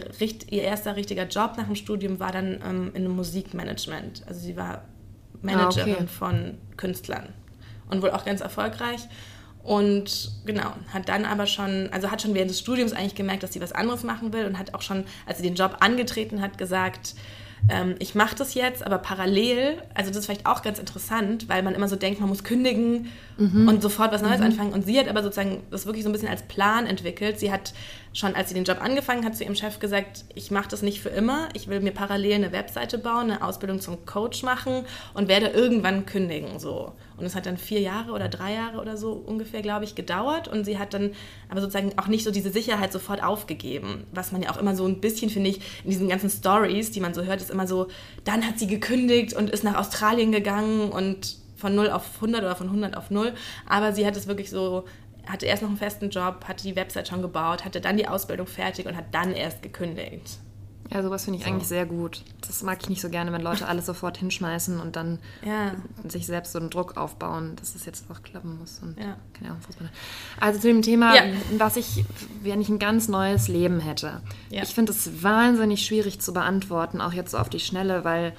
[0.49, 4.23] ihr erster richtiger Job nach dem Studium war dann ähm, in einem Musikmanagement.
[4.27, 4.85] Also sie war
[5.43, 6.07] Managerin Ah, okay.
[6.07, 7.29] von Künstlern
[7.89, 9.01] und wohl auch ganz erfolgreich.
[9.63, 13.53] Und genau, hat dann aber schon, also hat schon während des Studiums eigentlich gemerkt, dass
[13.53, 16.57] sie was anderes machen will und hat auch schon, als sie den Job angetreten hat,
[16.57, 17.15] gesagt,
[17.67, 21.61] ähm, ich mache das jetzt, aber parallel, also das ist vielleicht auch ganz interessant, weil
[21.61, 24.71] man immer so denkt, man muss kündigen und sofort was Neues anfangen.
[24.73, 27.39] Und sie hat aber sozusagen das wirklich so ein bisschen als Plan entwickelt.
[27.39, 27.73] Sie hat
[28.13, 31.01] schon, als sie den Job angefangen hat, zu ihrem Chef gesagt, ich mache das nicht
[31.01, 35.27] für immer, ich will mir parallel eine Webseite bauen, eine Ausbildung zum Coach machen und
[35.27, 36.59] werde irgendwann kündigen.
[36.59, 36.93] So.
[37.17, 40.47] Und es hat dann vier Jahre oder drei Jahre oder so ungefähr, glaube ich, gedauert.
[40.47, 41.11] Und sie hat dann
[41.49, 44.05] aber sozusagen auch nicht so diese Sicherheit sofort aufgegeben.
[44.11, 47.01] Was man ja auch immer so ein bisschen, finde ich, in diesen ganzen Stories, die
[47.01, 47.87] man so hört, ist immer so,
[48.23, 52.55] dann hat sie gekündigt und ist nach Australien gegangen und von 0 auf 100 oder
[52.55, 53.33] von 100 auf 0.
[53.67, 54.85] Aber sie hat es wirklich so,
[55.29, 58.47] hatte erst noch einen festen Job, hatte die Website schon gebaut, hatte dann die Ausbildung
[58.47, 60.39] fertig und hat dann erst gekündigt.
[60.91, 62.23] Ja, sowas finde ich eigentlich sehr gut.
[62.47, 65.75] Das mag ich nicht so gerne, wenn Leute alles sofort hinschmeißen und dann Ja.
[66.07, 68.79] sich selbst so einen Druck aufbauen, dass es jetzt auch klappen muss.
[68.81, 69.15] Und Ja.
[69.33, 69.89] keine Ahnung, man-
[70.39, 71.21] Also zu dem Thema, Ja.
[71.59, 72.03] was ich,
[72.41, 74.21] wenn ich ein ganz neues Leben hätte.
[74.49, 74.63] Ja.
[74.63, 78.33] Ich finde es wahnsinnig schwierig zu beantworten, auch jetzt so auf die Schnelle, weil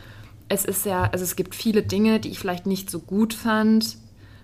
[0.48, 3.96] es ist ja, also es gibt viele Dinge, die ich vielleicht nicht so gut fand.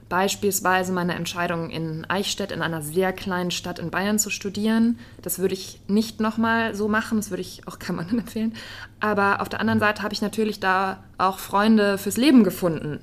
[0.09, 5.01] Beispielsweise meine Entscheidung in Eichstätt, in einer sehr kleinen Stadt in Bayern zu studieren.
[5.21, 8.55] Das würde ich nicht nochmal so machen, das würde ich auch keinem anderen empfehlen.
[9.01, 13.01] Aber auf der anderen Seite habe ich natürlich da auch Freunde fürs Leben gefunden.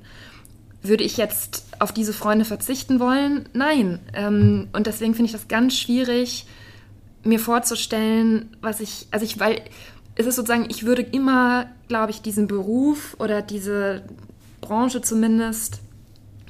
[0.82, 3.48] Würde ich jetzt auf diese Freunde verzichten wollen?
[3.52, 4.00] Nein.
[4.14, 6.46] Ähm, und deswegen finde ich das ganz schwierig,
[7.22, 9.62] mir vorzustellen, was ich, also ich, weil
[10.14, 14.02] es ist sozusagen, ich würde immer, glaube ich, diesen Beruf oder diese
[14.60, 15.80] Branche zumindest,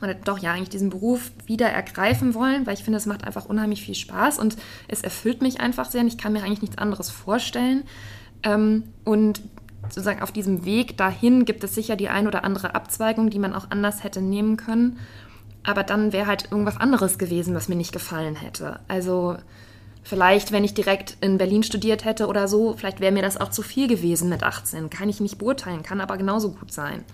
[0.02, 3.46] oder doch ja, eigentlich diesen Beruf wieder ergreifen wollen, weil ich finde, es macht einfach
[3.46, 4.56] unheimlich viel Spaß und
[4.88, 7.84] es erfüllt mich einfach sehr und ich kann mir eigentlich nichts anderes vorstellen.
[8.42, 9.40] Ähm, und
[9.88, 13.54] sozusagen auf diesem Weg dahin gibt es sicher die ein oder andere Abzweigung, die man
[13.54, 14.98] auch anders hätte nehmen können.
[15.62, 18.80] Aber dann wäre halt irgendwas anderes gewesen, was mir nicht gefallen hätte.
[18.86, 19.36] Also
[20.02, 23.50] vielleicht, wenn ich direkt in Berlin studiert hätte oder so, vielleicht wäre mir das auch
[23.50, 24.90] zu viel gewesen mit 18.
[24.90, 27.04] Kann ich nicht beurteilen, kann aber genauso gut sein.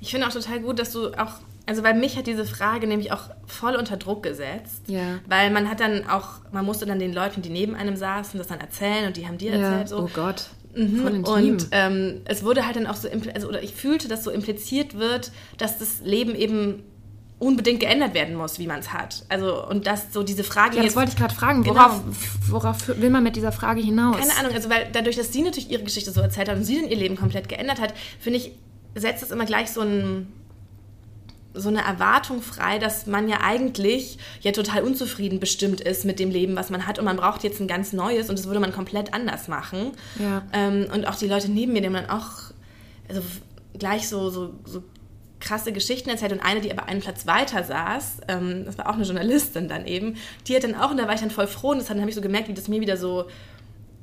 [0.00, 1.34] Ich finde auch total gut, dass du auch,
[1.70, 4.82] also weil mich hat diese Frage nämlich auch voll unter Druck gesetzt.
[4.88, 5.20] Ja.
[5.28, 8.48] Weil man hat dann auch, man musste dann den Leuten, die neben einem saßen, das
[8.48, 9.98] dann erzählen und die haben dir erzählt so.
[9.98, 10.46] Oh Gott.
[10.74, 11.22] Mhm.
[11.22, 14.98] Und ähm, es wurde halt dann auch so, also, oder ich fühlte, dass so impliziert
[14.98, 16.82] wird, dass das Leben eben
[17.38, 19.24] unbedingt geändert werden muss, wie man es hat.
[19.28, 21.62] Also, und dass so diese Frage Ja, das jetzt- wollte ich gerade fragen.
[21.62, 21.76] Genau.
[21.76, 22.02] Worauf,
[22.48, 24.16] worauf will man mit dieser Frage hinaus?
[24.18, 26.80] Keine Ahnung, also weil dadurch, dass sie natürlich ihre Geschichte so erzählt hat und sie
[26.80, 28.50] dann ihr Leben komplett geändert hat, finde ich,
[28.96, 30.26] setzt es immer gleich so ein
[31.52, 36.30] so eine Erwartung frei, dass man ja eigentlich ja total unzufrieden bestimmt ist mit dem
[36.30, 38.72] Leben, was man hat und man braucht jetzt ein ganz neues und das würde man
[38.72, 39.92] komplett anders machen.
[40.18, 40.42] Ja.
[40.52, 42.52] Ähm, und auch die Leute neben mir, die haben dann auch
[43.08, 43.22] also
[43.78, 44.82] gleich so, so, so
[45.40, 48.94] krasse Geschichten erzählt und eine, die aber einen Platz weiter saß, ähm, das war auch
[48.94, 51.70] eine Journalistin dann eben, die hat dann auch, und da war ich dann voll froh
[51.70, 53.24] und das dann habe ich so gemerkt, wie das mir wieder so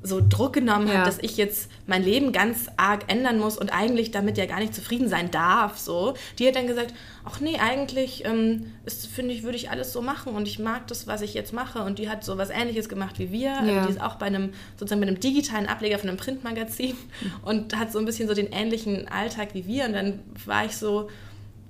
[0.02, 0.98] so Druck genommen Ja.
[0.98, 4.60] hat, dass ich jetzt mein Leben ganz arg ändern muss und eigentlich damit ja gar
[4.60, 5.76] nicht zufrieden sein darf.
[5.78, 8.72] So, die hat dann gesagt, ach nee, eigentlich ähm,
[9.12, 11.82] finde ich, würde ich alles so machen und ich mag das, was ich jetzt mache.
[11.82, 13.60] Und die hat so was Ähnliches gemacht wie wir.
[13.64, 13.86] Ja.
[13.86, 16.96] Die ist auch bei einem sozusagen bei einem digitalen Ableger von einem Printmagazin
[17.42, 19.84] und hat so ein bisschen so den ähnlichen Alltag wie wir.
[19.86, 21.08] Und dann war ich so,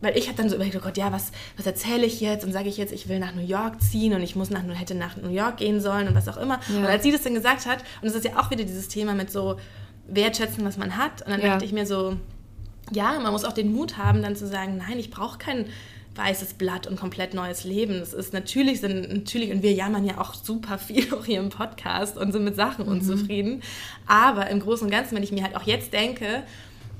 [0.00, 2.44] weil ich habe dann so überlegt, oh Gott, ja, was, was erzähle ich jetzt?
[2.44, 4.94] Und sage ich jetzt, ich will nach New York ziehen und ich muss nach, hätte
[4.94, 6.60] nach New York gehen sollen und was auch immer.
[6.68, 6.78] Ja.
[6.78, 9.14] Und als sie das dann gesagt hat, und es ist ja auch wieder dieses Thema
[9.14, 9.56] mit so
[10.06, 11.22] wertschätzen, was man hat.
[11.22, 11.48] Und dann Ja.
[11.52, 12.16] dachte ich mir so,
[12.92, 15.66] ja, man muss auch den Mut haben, dann zu sagen, nein, ich brauche kein
[16.14, 18.00] weißes Blatt und komplett neues Leben.
[18.00, 21.48] Das ist natürlich, sind natürlich, und wir jammern ja auch super viel auch hier im
[21.50, 22.92] Podcast und sind mit Sachen Mhm.
[22.92, 23.62] unzufrieden.
[24.06, 26.42] Aber im Großen und Ganzen, wenn ich mir halt auch jetzt denke,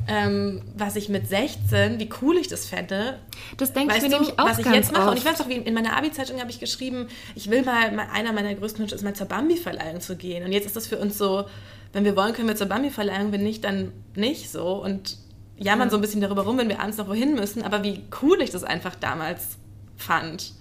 [0.09, 3.19] ähm, was ich mit 16, wie cool ich das fände,
[3.59, 5.03] Das denke ich mir du, nämlich auch was ich jetzt mache?
[5.03, 5.11] oft.
[5.13, 8.09] Und ich weiß auch, wie in meiner Abi-Zeitung habe ich geschrieben, ich will mal, mal,
[8.13, 10.45] einer meiner größten Wünsche ist mal zur Bambi-Verleihung zu gehen.
[10.45, 11.45] Und jetzt ist das für uns so,
[11.93, 14.83] wenn wir wollen, können wir zur Bambi-Verleihung, wenn nicht, dann nicht so.
[14.83, 15.19] Und
[15.59, 17.63] jammern so ein bisschen darüber rum, wenn wir abends noch wohin müssen.
[17.63, 19.59] Aber wie cool ich das einfach damals
[19.97, 20.53] fand,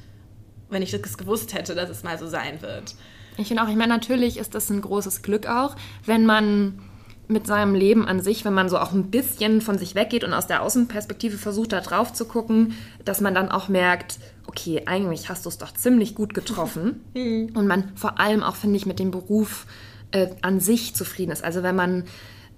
[0.70, 2.96] wenn ich das gewusst hätte, dass es mal so sein wird.
[3.38, 6.80] Ich finde auch, ich meine, natürlich ist das ein großes Glück auch, wenn man
[7.28, 10.34] mit seinem Leben an sich, wenn man so auch ein bisschen von sich weggeht und
[10.34, 15.30] aus der Außenperspektive versucht, da drauf zu gucken, dass man dann auch merkt, okay, eigentlich
[15.30, 17.04] hast du es doch ziemlich gut getroffen.
[17.54, 19.66] und man vor allem auch, finde ich, mit dem Beruf
[20.12, 21.44] äh, an sich zufrieden ist.
[21.44, 22.06] Also wenn man,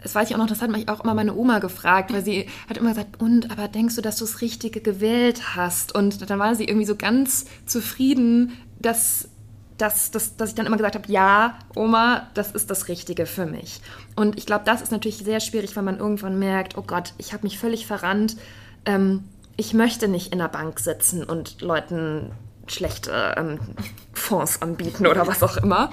[0.03, 2.45] das weiß ich auch noch, das hat mich auch immer meine Oma gefragt, weil sie
[2.69, 5.95] hat immer gesagt, und, aber denkst du, dass du das Richtige gewählt hast?
[5.95, 9.29] Und dann war sie irgendwie so ganz zufrieden, dass
[9.80, 13.46] dass, dass, dass ich dann immer gesagt habe, ja, Oma, das ist das Richtige für
[13.46, 13.82] mich.
[14.15, 17.34] Und ich glaube, das ist natürlich sehr schwierig, wenn man irgendwann merkt, oh Gott, ich
[17.34, 18.36] habe mich völlig verrannt.
[18.86, 19.24] Ähm,
[19.56, 22.32] ich möchte nicht in der Bank sitzen und Leuten
[22.68, 23.60] schlechte ähm,
[24.13, 25.89] Fonds anbieten oder was auch immer.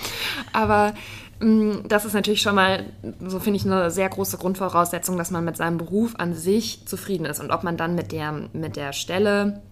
[0.52, 0.94] Aber
[1.40, 2.86] ähm, das ist natürlich schon mal,
[3.20, 7.24] so finde ich, eine sehr große Grundvoraussetzung, dass man mit seinem Beruf an sich zufrieden
[7.24, 7.40] ist.
[7.40, 9.62] Und ob man dann mit der, mit der Stelle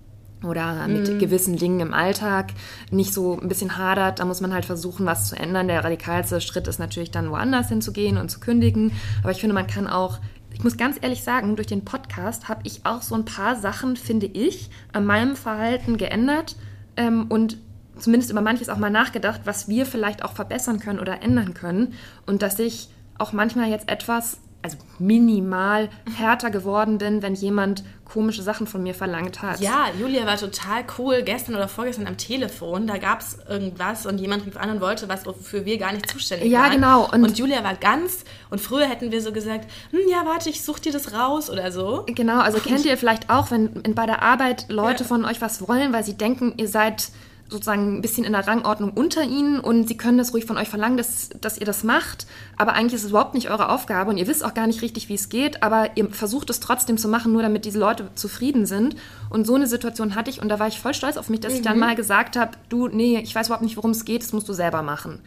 [0.45, 1.19] oder mit mm.
[1.19, 2.53] gewissen Dingen im Alltag
[2.91, 5.69] nicht so ein bisschen hadert, da muss man halt versuchen, was zu ändern.
[5.69, 8.93] Der radikalste Schritt ist natürlich dann woanders hinzugehen und zu kündigen.
[9.23, 10.19] Aber ich finde, man kann auch
[10.55, 13.97] ich muss ganz ehrlich sagen, durch den Podcast habe ich auch so ein paar Sachen,
[13.97, 16.55] finde ich, an meinem Verhalten geändert
[16.97, 17.59] ähm, und
[17.99, 21.95] zumindest über manches auch mal nachgedacht, was wir vielleicht auch verbessern können oder ändern können.
[22.25, 28.43] Und dass ich auch manchmal jetzt etwas also minimal härter geworden bin, wenn jemand komische
[28.43, 29.61] Sachen von mir verlangt hat.
[29.61, 32.87] Ja, Julia war total cool gestern oder vorgestern am Telefon.
[32.87, 36.09] Da gab es irgendwas und jemand rief an und wollte was, wofür wir gar nicht
[36.09, 36.69] zuständig ja, waren.
[36.69, 37.13] Ja, genau.
[37.13, 40.65] Und, und, Julia war ganz, und früher hätten wir so gesagt, hm, ja, warte, ich
[40.65, 42.05] such dir das raus oder so.
[42.07, 45.09] Genau, also kennt ihr vielleicht auch, wenn bei der Arbeit Leute ja.
[45.09, 47.11] von euch was wollen, weil sie denken, ihr seid
[47.55, 50.69] sozusagen ein bisschen in der Rangordnung unter ihnen und sie können das ruhig von euch
[50.69, 52.27] verlangen, dass, dass ihr das macht.
[52.57, 55.09] Aber eigentlich ist es überhaupt nicht eure Aufgabe und ihr wisst auch gar nicht richtig,
[55.09, 58.67] wie es geht, aber ihr versucht es trotzdem zu machen, nur damit diese Leute zufrieden
[58.67, 58.97] sind.
[59.31, 61.53] Und so eine Situation hatte ich und da war ich voll stolz auf mich, dass
[61.53, 61.59] mhm.
[61.59, 61.81] ich dann mhm.
[61.81, 64.53] mal gesagt habe, du, nee, ich weiß überhaupt nicht, worum es geht, das musst du
[64.53, 65.21] selber machen.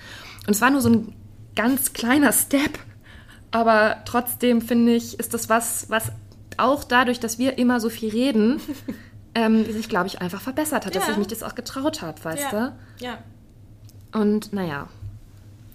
[0.45, 1.13] Und es war nur so ein
[1.55, 2.77] ganz kleiner Step,
[3.51, 6.11] aber trotzdem finde ich, ist das was, was
[6.57, 8.59] auch dadurch, dass wir immer so viel reden,
[9.37, 10.99] ähm, sich, glaube ich, einfach verbessert hat, ja.
[10.99, 12.75] dass ich mich das auch getraut habe, weißt ja.
[12.99, 13.05] du?
[13.05, 13.17] Ja.
[14.11, 14.87] Und naja,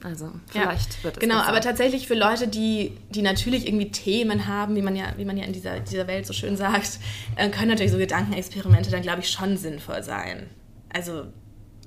[0.03, 1.21] also vielleicht ja, wird es.
[1.21, 1.49] Genau, besser.
[1.49, 5.37] aber tatsächlich für Leute, die, die natürlich irgendwie Themen haben, wie man ja, wie man
[5.37, 6.99] ja in dieser, dieser Welt so schön sagt,
[7.37, 10.49] äh, können natürlich so Gedankenexperimente dann, glaube ich, schon sinnvoll sein.
[10.93, 11.27] Also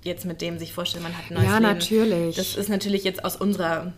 [0.03, 1.63] jetzt mit dem sich vorstellen, man hat ein neues ja, Leben.
[1.65, 2.35] Ja, natürlich.
[2.37, 3.91] Das ist natürlich jetzt aus unserer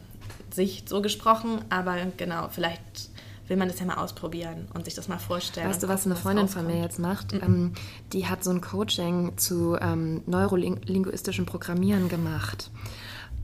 [0.52, 3.12] Sicht so gesprochen, aber genau, vielleicht
[3.48, 5.70] will man das ja mal ausprobieren und sich das mal vorstellen.
[5.70, 7.34] Weißt du, was eine Freundin von mir jetzt macht?
[7.34, 7.42] Mhm.
[7.44, 7.74] Ähm,
[8.14, 12.70] die hat so ein Coaching zu ähm, neurolinguistischem Programmieren gemacht.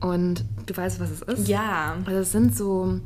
[0.00, 1.48] Und du weißt, was es ist?
[1.48, 1.96] Ja.
[2.04, 3.00] Also es sind so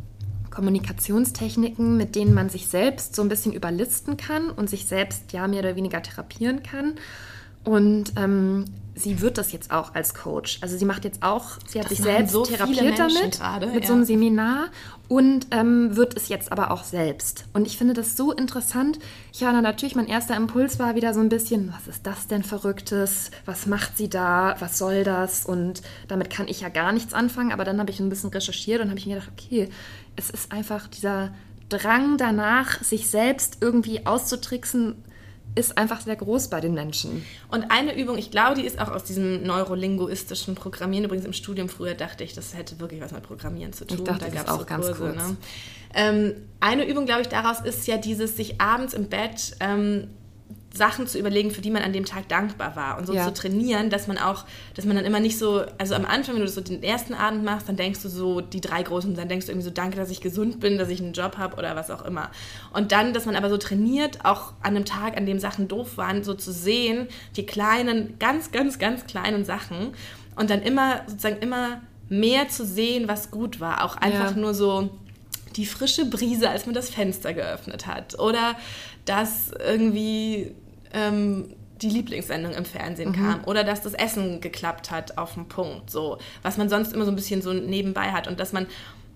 [0.51, 5.47] Kommunikationstechniken, mit denen man sich selbst so ein bisschen überlisten kann und sich selbst ja
[5.47, 6.95] mehr oder weniger therapieren kann.
[7.69, 10.59] Und ähm, sie wird das jetzt auch als Coach.
[10.63, 13.83] Also sie macht jetzt auch, sie hat das sich selbst so therapiert damit, grade, mit
[13.83, 13.89] ja.
[13.89, 14.69] so einem Seminar
[15.07, 17.45] und ähm, wird es jetzt aber auch selbst.
[17.53, 18.99] Und ich finde das so interessant.
[19.35, 22.27] Ich war dann natürlich, mein erster Impuls war wieder so ein bisschen, was ist das
[22.27, 23.33] denn Verrücktes?
[23.45, 24.57] Was macht sie da?
[24.61, 25.45] Was soll das?
[25.45, 27.53] Und damit kann ich ja gar nichts anfangen.
[27.53, 29.69] Aber dann habe ich ein bisschen recherchiert und habe ich mir gedacht, okay,
[30.17, 31.35] es ist einfach dieser
[31.69, 35.05] Drang danach, sich selbst irgendwie auszutricksen,
[35.55, 37.25] ist einfach sehr groß bei den Menschen.
[37.51, 41.05] Und eine Übung, ich glaube, die ist auch aus diesem neurolinguistischen Programmieren.
[41.05, 43.99] Übrigens im Studium früher dachte ich, das hätte wirklich was mit Programmieren zu tun.
[43.99, 45.17] Ich dachte, da gab es auch so ganz Kurse, kurz.
[45.17, 45.37] Ne?
[45.95, 50.09] Ähm, eine Übung, glaube ich, daraus ist ja dieses, sich abends im Bett ähm,
[50.79, 53.25] Sachen zu überlegen, für die man an dem Tag dankbar war und so ja.
[53.25, 56.43] zu trainieren, dass man auch, dass man dann immer nicht so, also am Anfang, wenn
[56.43, 59.47] du so den ersten Abend machst, dann denkst du so die drei großen, dann denkst
[59.47, 61.91] du irgendwie so, danke, dass ich gesund bin, dass ich einen Job habe oder was
[61.91, 62.31] auch immer.
[62.73, 65.99] Und dann, dass man aber so trainiert, auch an einem Tag, an dem Sachen doof
[65.99, 69.93] waren, so zu sehen, die kleinen, ganz, ganz, ganz kleinen Sachen
[70.37, 73.85] und dann immer, sozusagen immer mehr zu sehen, was gut war.
[73.85, 74.41] Auch einfach ja.
[74.41, 74.89] nur so
[75.57, 78.19] die frische Brise, als man das Fenster geöffnet hat.
[78.19, 78.57] Oder
[79.05, 80.55] dass irgendwie
[80.93, 83.15] ähm, die Lieblingssendung im Fernsehen mhm.
[83.15, 87.05] kam oder dass das Essen geklappt hat auf den Punkt, so was man sonst immer
[87.05, 88.67] so ein bisschen so nebenbei hat und dass man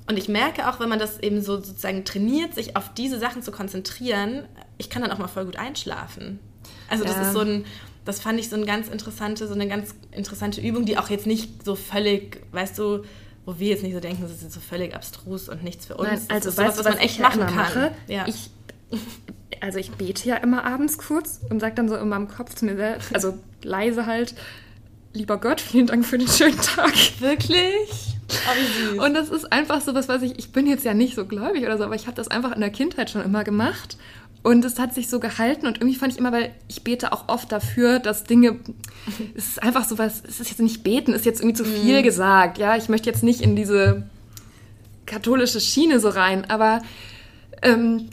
[0.09, 3.43] und ich merke auch, wenn man das eben so sozusagen trainiert, sich auf diese Sachen
[3.43, 4.45] zu konzentrieren,
[4.77, 6.41] ich kann dann auch mal voll gut einschlafen.
[6.89, 7.23] Also das ja.
[7.23, 7.65] ist so ein,
[8.05, 11.27] das fand ich so eine ganz interessante, so eine ganz interessante Übung, die auch jetzt
[11.27, 13.05] nicht so völlig, weißt du,
[13.45, 16.09] wo wir jetzt nicht so denken, das ist so völlig abstrus und nichts für uns.
[16.09, 17.55] Nein, also das ist sowas, was, was man echt machen kann.
[17.55, 17.93] Mache?
[18.09, 18.27] Ja.
[18.27, 18.51] Ich
[19.61, 22.65] also ich bete ja immer abends kurz und sage dann so in meinem Kopf zu
[22.65, 24.35] mir selbst, also leise halt,
[25.13, 26.93] lieber Gott, vielen Dank für den schönen Tag.
[27.21, 28.17] Wirklich?
[28.99, 31.27] Oh, und das ist einfach so was, was ich, ich bin jetzt ja nicht so
[31.27, 33.97] gläubig oder so, aber ich habe das einfach in der Kindheit schon immer gemacht.
[34.43, 37.29] Und es hat sich so gehalten und irgendwie fand ich immer, weil ich bete auch
[37.29, 38.59] oft dafür, dass Dinge,
[39.37, 42.01] es ist einfach so was, es ist jetzt nicht beten, ist jetzt irgendwie zu viel
[42.01, 42.03] mhm.
[42.03, 42.59] gesagt.
[42.59, 44.03] Ja, ich möchte jetzt nicht in diese
[45.07, 46.83] katholische Schiene so rein, aber
[47.63, 48.09] ähm,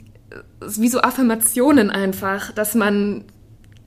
[0.60, 3.24] wie so Affirmationen einfach, dass man,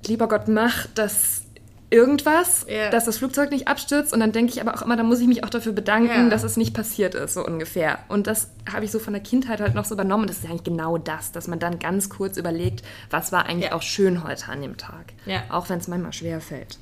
[0.05, 1.43] lieber Gott, macht, dass
[1.89, 2.89] irgendwas, yeah.
[2.89, 5.27] dass das Flugzeug nicht abstürzt und dann denke ich aber auch immer, da muss ich
[5.27, 6.29] mich auch dafür bedanken, yeah.
[6.29, 7.99] dass es nicht passiert ist, so ungefähr.
[8.07, 10.25] Und das habe ich so von der Kindheit halt noch so übernommen.
[10.25, 13.75] Das ist eigentlich genau das, dass man dann ganz kurz überlegt, was war eigentlich yeah.
[13.75, 15.13] auch schön heute an dem Tag.
[15.49, 16.79] Auch wenn es manchmal schwer fällt.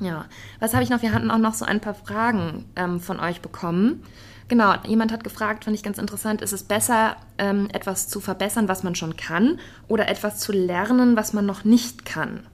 [0.00, 0.26] Ja,
[0.60, 1.02] was habe ich noch?
[1.02, 4.04] Wir hatten auch noch so ein paar Fragen ähm, von euch bekommen.
[4.48, 8.66] Genau, jemand hat gefragt, fand ich ganz interessant, ist es besser, ähm, etwas zu verbessern,
[8.66, 12.46] was man schon kann, oder etwas zu lernen, was man noch nicht kann?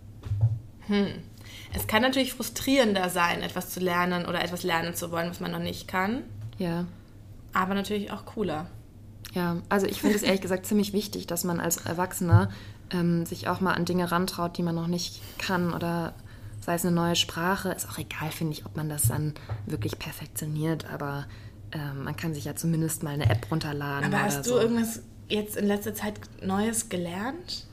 [0.88, 1.06] Hm.
[1.72, 5.52] Es kann natürlich frustrierender sein, etwas zu lernen oder etwas lernen zu wollen, was man
[5.52, 6.22] noch nicht kann.
[6.58, 6.84] Ja.
[7.52, 8.66] Aber natürlich auch cooler.
[9.32, 12.50] Ja, also ich finde es ehrlich gesagt ziemlich wichtig, dass man als Erwachsener
[12.90, 16.14] ähm, sich auch mal an Dinge rantraut, die man noch nicht kann oder
[16.60, 17.70] sei es eine neue Sprache.
[17.70, 19.34] Ist auch egal, finde ich, ob man das dann
[19.66, 21.26] wirklich perfektioniert, aber
[21.74, 24.06] ähm, man kann sich ja zumindest mal eine App runterladen.
[24.06, 24.58] Aber hast du so.
[24.58, 27.66] irgendwas jetzt in letzter Zeit Neues gelernt?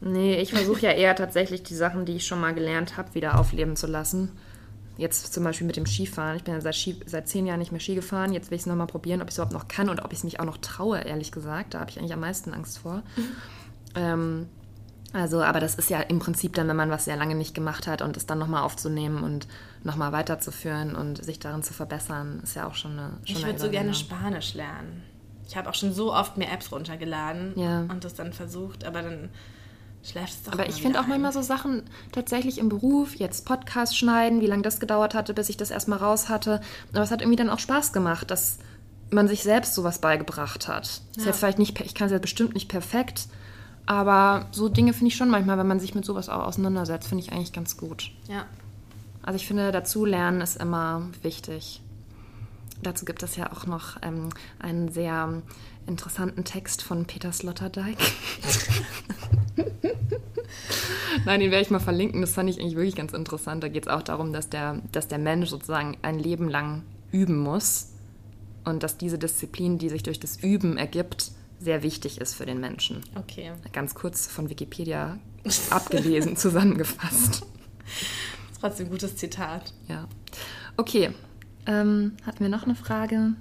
[0.00, 3.38] Nee, ich versuche ja eher tatsächlich die Sachen, die ich schon mal gelernt habe, wieder
[3.38, 4.30] aufleben zu lassen.
[4.96, 6.36] Jetzt zum Beispiel mit dem Skifahren.
[6.36, 8.32] Ich bin ja seit, Ski, seit zehn Jahren nicht mehr Ski gefahren.
[8.32, 10.18] Jetzt will ich es nochmal probieren, ob ich es überhaupt noch kann und ob ich
[10.18, 11.74] es mich auch noch traue, ehrlich gesagt.
[11.74, 13.02] Da habe ich eigentlich am meisten Angst vor.
[13.16, 13.22] Mhm.
[13.94, 14.46] Ähm,
[15.12, 17.86] also, aber das ist ja im Prinzip dann, wenn man was sehr lange nicht gemacht
[17.86, 19.48] hat und es dann nochmal aufzunehmen und
[19.82, 23.10] nochmal weiterzuführen und sich darin zu verbessern, ist ja auch schon eine.
[23.24, 25.02] Schon ich würde so gerne Spanisch lernen.
[25.48, 27.80] Ich habe auch schon so oft mir Apps runtergeladen ja.
[27.88, 29.30] und das dann versucht, aber dann
[30.02, 33.96] schläft es doch Aber ich finde auch manchmal so Sachen tatsächlich im Beruf, jetzt Podcast
[33.96, 36.60] schneiden, wie lange das gedauert hatte, bis ich das erstmal raus hatte.
[36.92, 38.58] Aber es hat irgendwie dann auch Spaß gemacht, dass
[39.10, 41.00] man sich selbst sowas beigebracht hat.
[41.14, 41.20] Ja.
[41.20, 43.28] Ist jetzt vielleicht nicht, ich kann es ja bestimmt nicht perfekt,
[43.88, 47.24] aber so Dinge finde ich schon manchmal, wenn man sich mit sowas auch auseinandersetzt, finde
[47.24, 48.10] ich eigentlich ganz gut.
[48.28, 48.44] Ja.
[49.22, 51.80] Also ich finde, dazu lernen ist immer wichtig.
[52.82, 55.40] Dazu gibt es ja auch noch ähm, einen sehr
[55.86, 57.96] interessanten Text von Peter Sloterdijk.
[61.24, 62.20] Nein, den werde ich mal verlinken.
[62.20, 63.64] Das fand ich eigentlich wirklich ganz interessant.
[63.64, 67.38] Da geht es auch darum, dass der, dass der Mensch sozusagen ein Leben lang üben
[67.38, 67.92] muss
[68.66, 72.60] und dass diese Disziplin, die sich durch das Üben ergibt, sehr wichtig ist für den
[72.60, 73.00] Menschen.
[73.14, 73.52] Okay.
[73.72, 75.18] Ganz kurz von Wikipedia
[75.70, 77.44] abgelesen, zusammengefasst.
[78.60, 79.72] Trotzdem ein gutes Zitat.
[79.88, 80.08] Ja.
[80.76, 81.10] Okay.
[81.66, 83.34] Ähm, hatten wir noch eine Frage?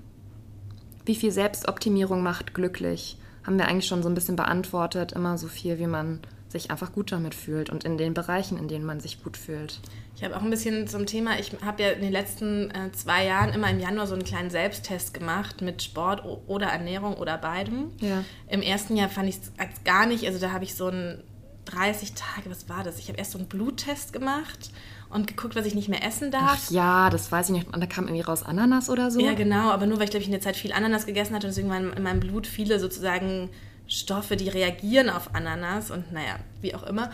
[1.05, 3.17] Wie viel Selbstoptimierung macht glücklich?
[3.45, 5.13] Haben wir eigentlich schon so ein bisschen beantwortet.
[5.13, 6.19] Immer so viel, wie man
[6.49, 9.79] sich einfach gut damit fühlt und in den Bereichen, in denen man sich gut fühlt.
[10.15, 13.25] Ich habe auch ein bisschen zum Thema, ich habe ja in den letzten äh, zwei
[13.25, 17.91] Jahren immer im Januar so einen kleinen Selbsttest gemacht mit Sport oder Ernährung oder beidem.
[17.99, 18.23] Ja.
[18.47, 21.23] Im ersten Jahr fand ich es gar nicht, also da habe ich so einen
[21.65, 22.97] 30 Tage, was war das?
[22.97, 24.71] Ich habe erst so einen Bluttest gemacht
[25.09, 26.65] und geguckt, was ich nicht mehr essen darf.
[26.67, 27.73] Ach ja, das weiß ich nicht.
[27.73, 29.19] Und da kam irgendwie raus Ananas oder so.
[29.19, 31.47] Ja, genau, aber nur weil ich, glaube ich, in der Zeit viel Ananas gegessen hatte
[31.47, 33.49] und deswegen waren in meinem Blut viele sozusagen
[33.87, 37.11] Stoffe, die reagieren auf Ananas und naja, wie auch immer.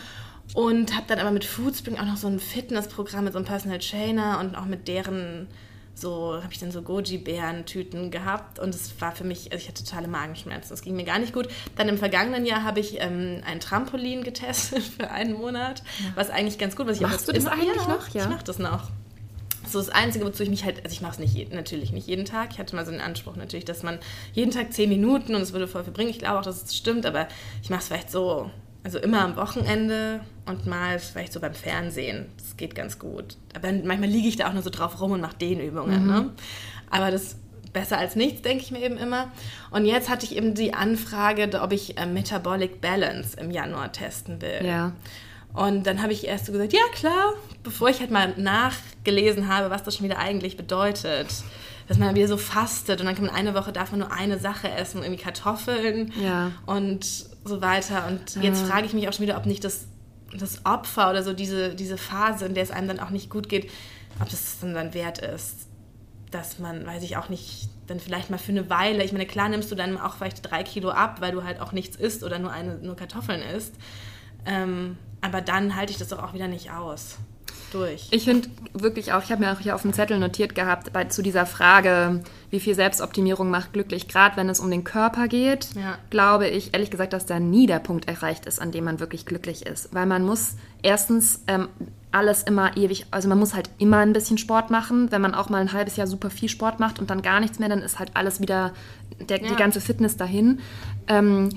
[0.52, 3.78] Und habe dann aber mit Foodspring auch noch so ein Fitnessprogramm mit so einem Personal
[3.78, 5.48] Trainer und auch mit deren
[5.96, 9.84] so habe ich dann so Goji-Beeren-Tüten gehabt und es war für mich, also ich hatte
[9.84, 11.48] totale Magenschmerzen, das ging mir gar nicht gut.
[11.76, 16.10] Dann im vergangenen Jahr habe ich ähm, ein Trampolin getestet für einen Monat, ja.
[16.16, 18.08] was eigentlich ganz gut was ich Machst du das eigentlich ja, noch?
[18.08, 18.90] Ja, ich mache das noch
[19.66, 22.24] so das Einzige, wozu ich mich halt, also ich mache es nicht natürlich nicht jeden
[22.24, 22.50] Tag.
[22.52, 23.98] Ich hatte mal so den Anspruch natürlich, dass man
[24.32, 26.10] jeden Tag zehn Minuten und es würde voll viel bringen.
[26.10, 27.28] Ich glaube auch, dass es stimmt, aber
[27.62, 28.50] ich mache es vielleicht so,
[28.82, 32.26] also immer am Wochenende und mal vielleicht so beim Fernsehen.
[32.36, 33.36] Das geht ganz gut.
[33.54, 36.02] Aber manchmal liege ich da auch nur so drauf rum und mache Dehnübungen.
[36.02, 36.08] Mhm.
[36.08, 36.30] Ne?
[36.90, 37.36] Aber das
[37.74, 39.30] besser als nichts, denke ich mir eben immer.
[39.70, 44.40] Und jetzt hatte ich eben die Anfrage, ob ich äh, Metabolic Balance im Januar testen
[44.40, 44.64] will.
[44.64, 44.92] Ja.
[45.54, 49.70] Und dann habe ich erst so gesagt, ja klar, bevor ich halt mal nachgelesen habe,
[49.70, 51.28] was das schon wieder eigentlich bedeutet.
[51.86, 54.38] Dass man wieder so fastet und dann kann man eine Woche darf man nur eine
[54.38, 56.50] Sache essen, irgendwie Kartoffeln ja.
[56.64, 57.04] und
[57.44, 58.06] so weiter.
[58.06, 58.68] Und jetzt ja.
[58.68, 59.86] frage ich mich auch schon wieder, ob nicht das,
[60.36, 63.50] das Opfer oder so diese, diese Phase, in der es einem dann auch nicht gut
[63.50, 63.70] geht,
[64.18, 65.68] ob das dann, dann wert ist,
[66.30, 69.50] dass man, weiß ich auch nicht, dann vielleicht mal für eine Weile, ich meine, klar
[69.50, 72.38] nimmst du dann auch vielleicht drei Kilo ab, weil du halt auch nichts isst oder
[72.38, 73.74] nur, eine, nur Kartoffeln isst.
[74.46, 77.16] Ähm, aber dann halte ich das doch auch wieder nicht aus.
[77.72, 78.06] Durch.
[78.12, 81.06] Ich finde wirklich auch, ich habe mir auch hier auf dem Zettel notiert gehabt, bei,
[81.06, 85.70] zu dieser Frage, wie viel Selbstoptimierung macht glücklich, gerade wenn es um den Körper geht,
[85.74, 85.98] ja.
[86.08, 89.26] glaube ich ehrlich gesagt, dass da nie der Punkt erreicht ist, an dem man wirklich
[89.26, 89.92] glücklich ist.
[89.92, 91.68] Weil man muss erstens ähm,
[92.12, 95.10] alles immer ewig, also man muss halt immer ein bisschen Sport machen.
[95.10, 97.58] Wenn man auch mal ein halbes Jahr super viel Sport macht und dann gar nichts
[97.58, 98.72] mehr, dann ist halt alles wieder,
[99.18, 99.48] der, ja.
[99.48, 100.60] die ganze Fitness dahin.
[101.08, 101.48] Ähm,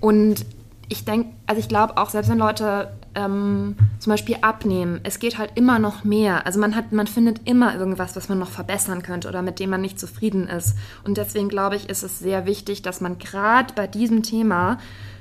[0.00, 0.44] und
[0.88, 5.38] ich denke, also ich glaube auch, selbst wenn Leute ähm, zum Beispiel abnehmen, es geht
[5.38, 6.46] halt immer noch mehr.
[6.46, 9.70] Also man hat, man findet immer irgendwas, was man noch verbessern könnte oder mit dem
[9.70, 10.76] man nicht zufrieden ist.
[11.04, 14.78] Und deswegen glaube ich, ist es sehr wichtig, dass man gerade bei diesem Thema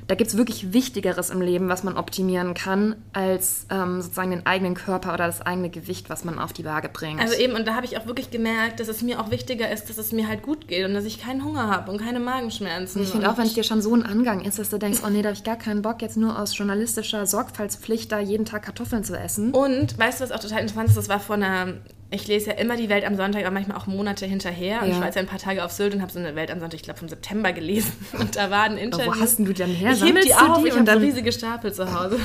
[0.07, 4.45] da gibt es wirklich Wichtigeres im Leben, was man optimieren kann, als ähm, sozusagen den
[4.45, 7.21] eigenen Körper oder das eigene Gewicht, was man auf die Waage bringt.
[7.21, 9.89] Also eben, und da habe ich auch wirklich gemerkt, dass es mir auch wichtiger ist,
[9.89, 13.01] dass es mir halt gut geht und dass ich keinen Hunger habe und keine Magenschmerzen.
[13.01, 15.09] ich finde auch, wenn es dir schon so ein Angang ist, dass du denkst, oh
[15.09, 18.63] nee, da habe ich gar keinen Bock, jetzt nur aus journalistischer Sorgfaltspflicht da jeden Tag
[18.63, 19.51] Kartoffeln zu essen.
[19.51, 20.97] Und weißt du, was auch total interessant ist?
[20.97, 21.73] Das war vor einer
[22.13, 24.81] ich lese ja immer die Welt am Sonntag, aber manchmal auch Monate hinterher.
[24.81, 24.93] Und ja.
[24.93, 26.75] ich war jetzt ein paar Tage auf Sylt und habe so eine Welt am Sonntag,
[26.75, 27.93] ich glaube vom September gelesen.
[28.19, 29.09] Und da war ein Interview.
[29.09, 29.91] Aber wo hast denn du dann her?
[29.91, 32.19] Ich heb die auf, die ich habe so riesige Stapel zu Hause.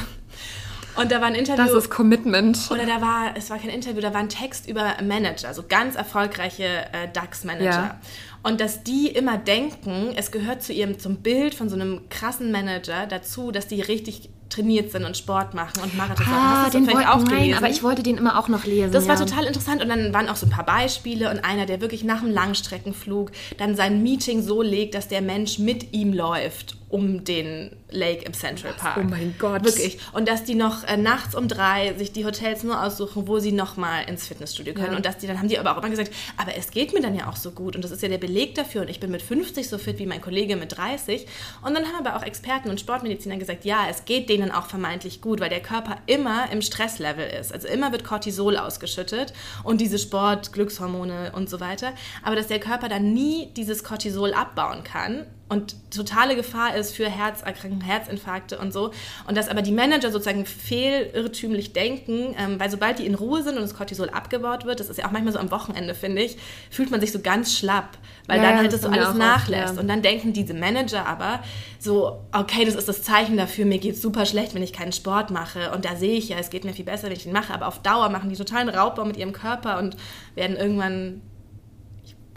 [0.97, 1.65] Und da war ein Interview.
[1.65, 2.59] Das ist Commitment.
[2.71, 5.95] Oder da war, es war kein Interview, da war ein Text über Manager, so ganz
[5.95, 7.65] erfolgreiche äh, DAX-Manager.
[7.65, 8.01] Ja.
[8.43, 12.51] Und dass die immer denken, es gehört zu ihrem, zum Bild von so einem krassen
[12.51, 16.79] Manager dazu, dass die richtig trainiert sind und Sport machen und Marathon ah, Hast du
[16.79, 18.93] den vielleicht auch nein, aber ich wollte den immer auch noch lesen.
[18.93, 19.11] Das ja.
[19.11, 22.05] war total interessant und dann waren auch so ein paar Beispiele und einer, der wirklich
[22.05, 27.25] nach einem Langstreckenflug dann sein Meeting so legt, dass der Mensch mit ihm läuft um
[27.25, 28.99] den Lake im Central Park.
[28.99, 29.65] Oh mein Gott.
[29.65, 29.99] Wirklich.
[30.13, 33.53] Und dass die noch äh, nachts um drei sich die Hotels nur aussuchen, wo sie
[33.53, 34.93] nochmal ins Fitnessstudio können.
[34.93, 34.97] Ja.
[34.97, 37.15] Und dass die dann haben die aber auch immer gesagt, aber es geht mir dann
[37.15, 37.77] ja auch so gut.
[37.77, 38.83] Und das ist ja der Beleg dafür.
[38.83, 41.27] Und ich bin mit 50 so fit wie mein Kollege mit 30.
[41.63, 45.21] Und dann haben aber auch Experten und Sportmediziner gesagt, ja, es geht denen auch vermeintlich
[45.21, 47.53] gut, weil der Körper immer im Stresslevel ist.
[47.53, 51.93] Also immer wird Cortisol ausgeschüttet und diese Sport, Glückshormone und so weiter.
[52.23, 57.09] Aber dass der Körper dann nie dieses Cortisol abbauen kann, und totale Gefahr ist für
[57.09, 58.93] Herzerkrankungen, Herzinfarkte und so.
[59.27, 63.57] Und dass aber die Manager sozusagen fehlirrtümlich denken, ähm, weil sobald die in Ruhe sind
[63.57, 66.37] und das Cortisol abgebaut wird, das ist ja auch manchmal so am Wochenende, finde ich,
[66.71, 67.97] fühlt man sich so ganz schlapp,
[68.27, 69.77] weil ja, dann halt das so alles nachlässt.
[69.77, 69.81] Ja.
[69.81, 71.43] Und dann denken diese Manager aber
[71.79, 74.93] so, okay, das ist das Zeichen dafür, mir geht es super schlecht, wenn ich keinen
[74.93, 75.73] Sport mache.
[75.73, 77.55] Und da sehe ich ja, es geht mir viel besser, wenn ich ihn mache.
[77.55, 79.97] Aber auf Dauer machen die totalen Raubbau mit ihrem Körper und
[80.35, 81.23] werden irgendwann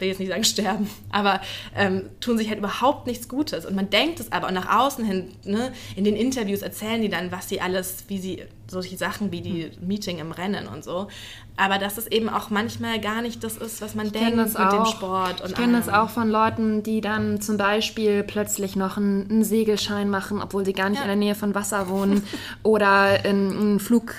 [0.02, 1.40] will jetzt nicht sagen sterben, aber
[1.74, 3.64] ähm, tun sich halt überhaupt nichts Gutes.
[3.64, 7.08] Und man denkt es aber, und nach außen hin, ne, in den Interviews erzählen die
[7.08, 11.08] dann, was sie alles, wie sie, solche Sachen wie die Meeting im Rennen und so.
[11.56, 14.56] Aber dass es eben auch manchmal gar nicht das ist, was man ich denkt mit
[14.56, 14.84] auch.
[14.84, 15.40] dem Sport.
[15.42, 19.44] Und ich kenne das auch von Leuten, die dann zum Beispiel plötzlich noch einen, einen
[19.44, 21.04] Segelschein machen, obwohl sie gar nicht ja.
[21.04, 22.22] in der Nähe von Wasser wohnen
[22.62, 24.14] oder einen Flug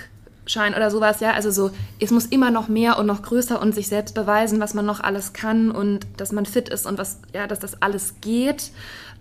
[0.46, 1.32] Schein oder sowas, ja.
[1.32, 4.74] Also so, es muss immer noch mehr und noch größer und sich selbst beweisen, was
[4.74, 8.16] man noch alles kann und dass man fit ist und was, ja, dass das alles
[8.22, 8.72] geht.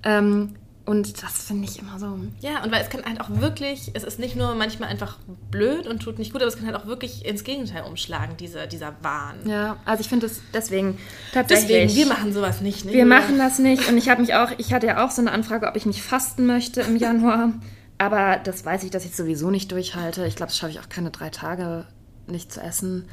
[0.03, 0.55] Ähm,
[0.85, 2.19] und das finde ich immer so.
[2.41, 5.19] Ja, und weil es kann halt auch wirklich, es ist nicht nur manchmal einfach
[5.51, 8.67] blöd und tut nicht gut, aber es kann halt auch wirklich ins Gegenteil umschlagen, diese,
[8.67, 9.37] dieser Wahn.
[9.45, 10.99] Ja, also ich finde es deswegen
[11.33, 11.69] tatsächlich.
[11.69, 12.93] Deswegen, wir machen sowas nicht, ne?
[12.93, 15.31] Wir machen das nicht und ich habe mich auch, ich hatte ja auch so eine
[15.31, 17.53] Anfrage, ob ich nicht fasten möchte im Januar.
[17.99, 20.27] Aber das weiß ich, dass ich sowieso nicht durchhalte.
[20.27, 21.87] Ich glaube, das schaffe ich auch keine drei Tage
[22.27, 23.09] nicht zu essen.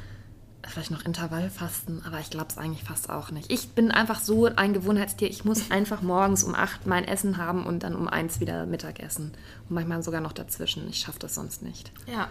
[0.66, 3.50] Vielleicht noch Intervallfasten, aber ich glaube es eigentlich fast auch nicht.
[3.50, 5.30] Ich bin einfach so ein Gewohnheitstier.
[5.30, 9.32] Ich muss einfach morgens um acht mein Essen haben und dann um eins wieder Mittagessen.
[9.68, 10.88] Und manchmal sogar noch dazwischen.
[10.90, 11.92] Ich schaffe das sonst nicht.
[12.06, 12.28] Ja.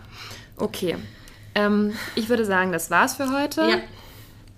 [0.58, 0.98] Okay.
[1.56, 3.62] Ähm, ich würde sagen, das war's für heute.
[3.62, 3.78] Ja.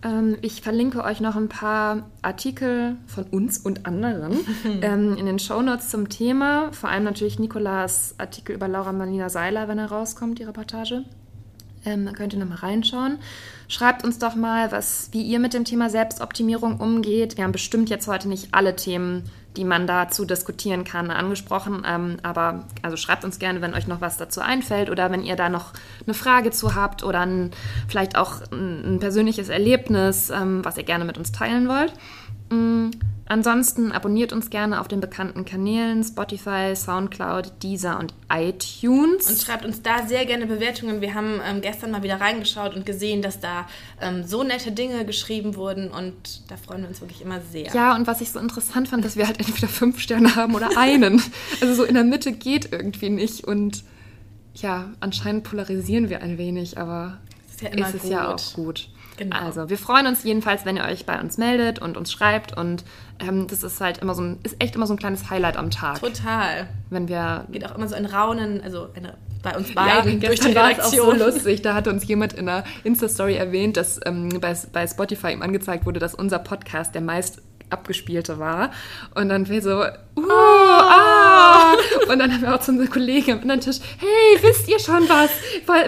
[0.03, 4.39] Ähm, ich verlinke euch noch ein paar Artikel von uns und anderen
[4.81, 6.71] ähm, in den Shownotes zum Thema.
[6.71, 11.03] Vor allem natürlich Nikolas Artikel über Laura Marlina Seiler, wenn er rauskommt, die Reportage.
[11.83, 13.17] Ähm, da könnt ihr nochmal reinschauen.
[13.67, 17.37] Schreibt uns doch mal, was, wie ihr mit dem Thema Selbstoptimierung umgeht.
[17.37, 19.23] Wir haben bestimmt jetzt heute nicht alle Themen
[19.57, 21.83] die man dazu diskutieren kann, angesprochen.
[21.85, 25.35] Ähm, aber also schreibt uns gerne, wenn euch noch was dazu einfällt oder wenn ihr
[25.35, 25.73] da noch
[26.05, 27.51] eine Frage zu habt oder ein,
[27.87, 31.93] vielleicht auch ein, ein persönliches Erlebnis, ähm, was ihr gerne mit uns teilen wollt.
[32.49, 32.91] Mhm.
[33.25, 39.29] Ansonsten abonniert uns gerne auf den bekannten Kanälen Spotify, Soundcloud, Deezer und iTunes.
[39.29, 40.99] Und schreibt uns da sehr gerne Bewertungen.
[40.99, 43.67] Wir haben ähm, gestern mal wieder reingeschaut und gesehen, dass da
[44.01, 47.71] ähm, so nette Dinge geschrieben wurden und da freuen wir uns wirklich immer sehr.
[47.73, 50.77] Ja, und was ich so interessant fand, dass wir halt entweder fünf Sterne haben oder
[50.77, 51.21] einen.
[51.61, 53.83] also so in der Mitte geht irgendwie nicht und
[54.55, 58.11] ja, anscheinend polarisieren wir ein wenig, aber es ist ja, immer ist gut.
[58.11, 58.89] ja auch gut.
[59.21, 59.35] Genau.
[59.35, 62.83] Also wir freuen uns jedenfalls, wenn ihr euch bei uns meldet und uns schreibt und
[63.19, 65.69] ähm, das ist halt immer so ein, ist echt immer so ein kleines Highlight am
[65.69, 65.99] Tag.
[65.99, 66.67] Total.
[66.89, 69.13] Wenn wir geht auch immer so ein Raunen, also eine,
[69.43, 71.61] bei uns beiden ja, durch die war es auch so lustig.
[71.61, 75.85] Da hat uns jemand in einer Insta-Story erwähnt, dass ähm, bei, bei Spotify ihm angezeigt
[75.85, 78.71] wurde, dass unser Podcast der meist abgespielte war.
[79.13, 80.31] Und dann wir so, uh, oh.
[80.31, 81.20] ah.
[82.07, 85.07] Und dann haben wir auch zu unserer Kollegin am anderen Tisch, hey, wisst ihr schon
[85.09, 85.29] was?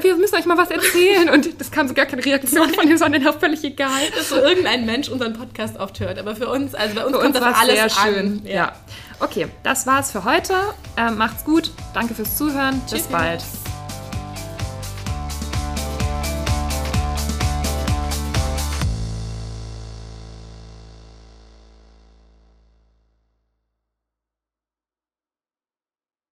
[0.03, 1.29] Wir müssen euch mal was erzählen.
[1.29, 3.89] Und das kam so gar keine Reaktion von ihm, sondern auch völlig egal.
[4.15, 6.19] Dass so irgendein Mensch unseren Podcast aufhört.
[6.19, 8.41] Aber für uns, also bei uns, für kommt uns das alles sehr schön.
[8.45, 8.53] Ja.
[8.53, 8.73] ja.
[9.19, 10.53] Okay, das war's für heute.
[10.97, 11.71] Ähm, macht's gut.
[11.93, 12.81] Danke fürs Zuhören.
[12.89, 13.41] Bis bald.